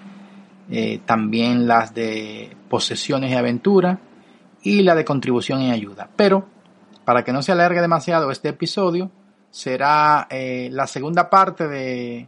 eh, 0.70 1.02
también 1.08 1.68
las 1.68 1.96
de 1.96 2.56
posesiones 2.70 3.32
y 3.32 3.36
aventura 3.36 4.00
y 4.62 4.84
la 4.84 4.94
de 4.94 5.04
contribución 5.04 5.64
y 5.64 5.72
ayuda. 5.72 6.12
Pero 6.16 6.48
para 7.06 7.24
que 7.24 7.34
no 7.34 7.42
se 7.42 7.54
alargue 7.54 7.82
demasiado 7.82 8.30
este 8.30 8.50
episodio, 8.50 9.10
será 9.52 10.28
eh, 10.30 10.70
la 10.72 10.88
segunda 10.88 11.30
parte 11.30 11.68
de, 11.68 12.28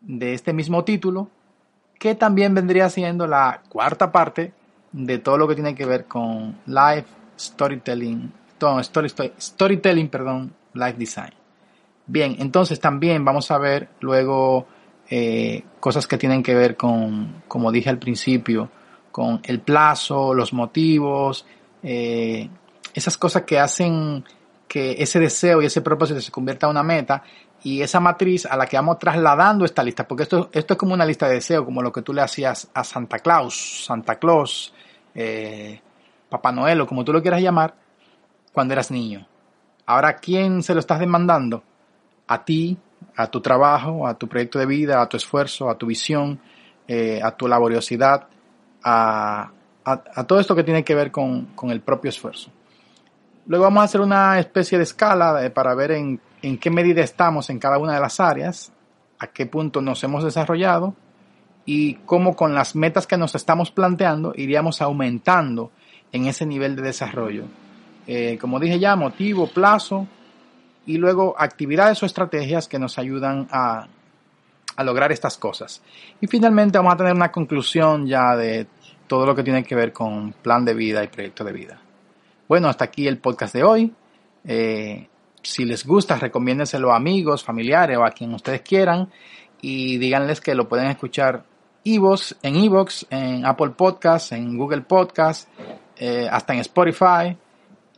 de 0.00 0.34
este 0.34 0.52
mismo 0.52 0.84
título, 0.84 1.28
que 1.98 2.14
también 2.14 2.54
vendría 2.54 2.88
siendo 2.88 3.26
la 3.26 3.62
cuarta 3.68 4.10
parte 4.10 4.52
de 4.92 5.18
todo 5.18 5.38
lo 5.38 5.46
que 5.46 5.54
tiene 5.54 5.74
que 5.74 5.86
ver 5.86 6.06
con 6.06 6.58
live 6.66 7.04
storytelling, 7.38 8.32
storytelling, 9.38 10.08
perdón, 10.08 10.52
live 10.74 10.94
design. 10.94 11.32
Bien, 12.06 12.36
entonces 12.38 12.80
también 12.80 13.24
vamos 13.24 13.50
a 13.50 13.58
ver 13.58 13.88
luego 14.00 14.66
eh, 15.08 15.64
cosas 15.78 16.06
que 16.06 16.18
tienen 16.18 16.42
que 16.42 16.54
ver 16.54 16.76
con, 16.76 17.42
como 17.46 17.70
dije 17.70 17.88
al 17.90 17.98
principio, 17.98 18.70
con 19.12 19.40
el 19.44 19.60
plazo, 19.60 20.34
los 20.34 20.52
motivos, 20.52 21.46
eh, 21.82 22.48
esas 22.94 23.16
cosas 23.16 23.42
que 23.42 23.58
hacen 23.58 24.24
que 24.70 25.02
ese 25.02 25.18
deseo 25.18 25.60
y 25.60 25.66
ese 25.66 25.80
propósito 25.80 26.20
se 26.20 26.30
convierta 26.30 26.66
en 26.66 26.70
una 26.70 26.84
meta 26.84 27.24
y 27.64 27.82
esa 27.82 27.98
matriz 27.98 28.46
a 28.46 28.56
la 28.56 28.66
que 28.66 28.76
vamos 28.76 29.00
trasladando 29.00 29.64
esta 29.64 29.82
lista, 29.82 30.06
porque 30.06 30.22
esto, 30.22 30.48
esto 30.52 30.74
es 30.74 30.78
como 30.78 30.94
una 30.94 31.04
lista 31.04 31.26
de 31.26 31.34
deseos, 31.34 31.64
como 31.64 31.82
lo 31.82 31.90
que 31.90 32.02
tú 32.02 32.12
le 32.12 32.22
hacías 32.22 32.70
a 32.72 32.84
Santa 32.84 33.18
Claus, 33.18 33.84
Santa 33.84 34.20
Claus, 34.20 34.72
eh, 35.12 35.80
Papá 36.28 36.52
Noel 36.52 36.82
o 36.82 36.86
como 36.86 37.04
tú 37.04 37.12
lo 37.12 37.20
quieras 37.20 37.42
llamar, 37.42 37.74
cuando 38.52 38.72
eras 38.72 38.92
niño. 38.92 39.26
Ahora, 39.86 40.10
¿a 40.10 40.16
quién 40.18 40.62
se 40.62 40.72
lo 40.72 40.78
estás 40.78 41.00
demandando? 41.00 41.64
A 42.28 42.44
ti, 42.44 42.78
a 43.16 43.26
tu 43.26 43.40
trabajo, 43.40 44.06
a 44.06 44.14
tu 44.14 44.28
proyecto 44.28 44.60
de 44.60 44.66
vida, 44.66 45.02
a 45.02 45.08
tu 45.08 45.16
esfuerzo, 45.16 45.68
a 45.68 45.76
tu 45.76 45.86
visión, 45.86 46.40
eh, 46.86 47.20
a 47.20 47.32
tu 47.32 47.48
laboriosidad, 47.48 48.28
a, 48.84 49.50
todo 50.28 50.38
esto 50.38 50.54
que 50.54 50.62
tiene 50.62 50.84
que 50.84 50.94
ver 50.94 51.10
con, 51.10 51.48
el 51.70 51.80
propio 51.80 52.08
esfuerzo. 52.08 52.52
Luego 53.50 53.64
vamos 53.64 53.80
a 53.80 53.84
hacer 53.84 54.00
una 54.00 54.38
especie 54.38 54.78
de 54.78 54.84
escala 54.84 55.50
para 55.52 55.74
ver 55.74 55.90
en, 55.90 56.20
en 56.40 56.56
qué 56.56 56.70
medida 56.70 57.02
estamos 57.02 57.50
en 57.50 57.58
cada 57.58 57.78
una 57.78 57.94
de 57.94 58.00
las 58.00 58.20
áreas, 58.20 58.72
a 59.18 59.26
qué 59.26 59.46
punto 59.46 59.80
nos 59.80 60.04
hemos 60.04 60.22
desarrollado 60.22 60.94
y 61.66 61.94
cómo 62.06 62.36
con 62.36 62.54
las 62.54 62.76
metas 62.76 63.08
que 63.08 63.16
nos 63.16 63.34
estamos 63.34 63.72
planteando 63.72 64.32
iríamos 64.36 64.80
aumentando 64.80 65.72
en 66.12 66.26
ese 66.26 66.46
nivel 66.46 66.76
de 66.76 66.82
desarrollo 66.82 67.46
eh, 68.06 68.38
como 68.40 68.58
dije 68.58 68.78
ya, 68.78 68.96
motivo, 68.96 69.46
plazo 69.46 70.06
y 70.86 70.98
luego 70.98 71.36
actividades 71.38 72.02
o 72.02 72.06
estrategias 72.06 72.66
que 72.66 72.78
nos 72.78 72.98
ayudan 72.98 73.46
a, 73.50 73.86
a 74.74 74.84
lograr 74.84 75.12
estas 75.12 75.38
cosas. 75.38 75.82
Y 76.20 76.26
finalmente 76.26 76.78
vamos 76.78 76.94
a 76.94 76.96
tener 76.96 77.14
una 77.14 77.30
conclusión 77.30 78.06
ya 78.06 78.34
de 78.36 78.66
todo 79.06 79.26
lo 79.26 79.34
que 79.34 79.42
tiene 79.42 79.62
que 79.62 79.74
ver 79.74 79.92
con 79.92 80.32
plan 80.32 80.64
de 80.64 80.74
vida 80.74 81.04
y 81.04 81.06
proyecto 81.08 81.44
de 81.44 81.52
vida. 81.52 81.80
Bueno, 82.50 82.68
hasta 82.68 82.86
aquí 82.86 83.06
el 83.06 83.18
podcast 83.18 83.54
de 83.54 83.62
hoy. 83.62 83.92
Eh, 84.44 85.06
si 85.40 85.64
les 85.64 85.86
gusta, 85.86 86.16
recomiéndenselo 86.16 86.92
a 86.92 86.96
amigos, 86.96 87.44
familiares 87.44 87.96
o 87.96 88.04
a 88.04 88.10
quien 88.10 88.34
ustedes 88.34 88.62
quieran. 88.62 89.08
Y 89.62 89.98
díganles 89.98 90.40
que 90.40 90.56
lo 90.56 90.68
pueden 90.68 90.88
escuchar 90.88 91.44
en 91.84 92.56
Evox, 92.56 93.06
en 93.08 93.46
Apple 93.46 93.70
Podcasts, 93.76 94.32
en 94.32 94.58
Google 94.58 94.80
Podcasts, 94.80 95.46
eh, 95.96 96.26
hasta 96.28 96.52
en 96.52 96.58
Spotify. 96.58 97.36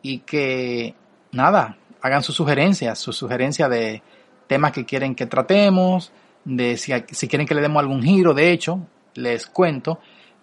Y 0.02 0.18
que 0.18 0.94
nada, 1.30 1.78
hagan 2.02 2.22
sus 2.22 2.34
sugerencias, 2.34 2.98
sus 2.98 3.16
sugerencias 3.16 3.70
de 3.70 4.02
temas 4.48 4.72
que 4.72 4.84
quieren 4.84 5.14
que 5.14 5.24
tratemos, 5.24 6.12
de 6.44 6.76
si, 6.76 6.92
si 7.10 7.26
quieren 7.26 7.46
que 7.46 7.54
le 7.54 7.62
demos 7.62 7.80
algún 7.80 8.02
giro, 8.02 8.34
de 8.34 8.52
hecho, 8.52 8.86
les 9.14 9.46
cuento 9.46 9.98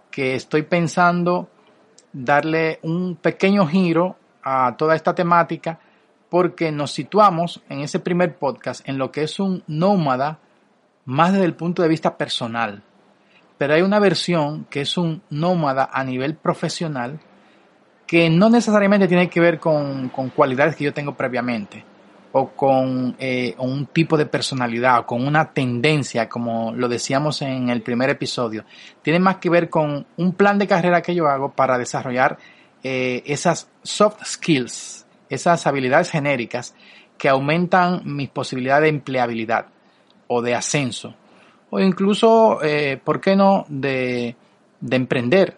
que 0.09 0.33
estoy 0.33 0.63
pensando 0.63 1.47
darle 2.13 2.79
un 2.83 3.15
pequeño 3.15 3.67
giro 3.67 4.15
a 4.43 4.75
toda 4.77 4.95
esta 4.95 5.13
temática 5.13 5.79
porque 6.29 6.71
nos 6.71 6.91
situamos 6.91 7.61
en 7.69 7.79
ese 7.79 7.99
primer 7.99 8.37
podcast 8.37 8.87
en 8.87 8.97
lo 8.97 9.11
que 9.11 9.23
es 9.23 9.39
un 9.39 9.63
nómada 9.67 10.39
más 11.05 11.33
desde 11.33 11.45
el 11.45 11.55
punto 11.55 11.81
de 11.81 11.87
vista 11.87 12.17
personal. 12.17 12.83
Pero 13.57 13.73
hay 13.73 13.81
una 13.81 13.99
versión 13.99 14.65
que 14.69 14.81
es 14.81 14.97
un 14.97 15.21
nómada 15.29 15.89
a 15.91 16.03
nivel 16.03 16.35
profesional 16.35 17.19
que 18.05 18.29
no 18.29 18.49
necesariamente 18.49 19.07
tiene 19.07 19.29
que 19.29 19.39
ver 19.39 19.59
con, 19.59 20.09
cualidades 20.35 20.75
que 20.75 20.83
yo 20.83 20.93
tengo 20.93 21.15
previamente 21.15 21.83
o 22.31 22.49
con 22.49 23.15
eh, 23.19 23.55
un 23.57 23.87
tipo 23.87 24.17
de 24.17 24.25
personalidad 24.25 24.99
o 24.99 25.05
con 25.05 25.25
una 25.25 25.51
tendencia, 25.51 26.29
como 26.29 26.71
lo 26.73 26.87
decíamos 26.87 27.41
en 27.41 27.69
el 27.69 27.81
primer 27.81 28.09
episodio. 28.09 28.65
Tiene 29.01 29.19
más 29.19 29.37
que 29.37 29.49
ver 29.49 29.69
con 29.69 30.05
un 30.17 30.33
plan 30.33 30.59
de 30.59 30.67
carrera 30.67 31.01
que 31.01 31.15
yo 31.15 31.27
hago 31.27 31.51
para 31.51 31.77
desarrollar 31.77 32.37
eh, 32.83 33.23
esas 33.25 33.69
soft 33.83 34.23
skills, 34.23 35.05
esas 35.29 35.65
habilidades 35.67 36.11
genéricas 36.11 36.75
que 37.17 37.29
aumentan 37.29 38.01
mis 38.05 38.29
posibilidades 38.29 38.83
de 38.83 38.89
empleabilidad 38.89 39.65
o 40.27 40.41
de 40.41 40.55
ascenso, 40.55 41.15
o 41.69 41.79
incluso, 41.79 42.63
eh, 42.63 42.99
¿por 43.03 43.19
qué 43.19 43.35
no?, 43.35 43.65
de, 43.67 44.35
emprender 44.89 45.57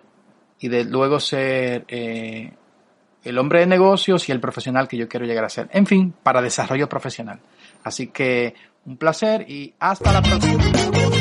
y 0.60 0.68
de 0.68 0.86
luego 0.86 1.20
ser 1.20 1.86
eh, 1.88 2.52
el 3.24 3.38
hombre 3.38 3.60
de 3.60 3.68
negocios 3.68 4.28
y 4.30 4.32
el 4.32 4.40
profesional 4.40 4.88
que 4.88 4.98
yo 4.98 5.08
quiero 5.08 5.26
llegar 5.26 5.46
a 5.46 5.50
ser. 5.50 5.70
En 5.72 5.86
fin, 5.86 6.14
para 6.24 6.42
desarrollo 6.42 6.90
profesional. 6.90 7.40
Así 7.84 8.08
que 8.08 8.54
un 8.86 8.98
placer 8.98 9.50
y 9.50 9.74
hasta 9.80 10.12
la 10.12 10.22
próxima. 10.22 11.21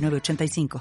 85 0.09 0.79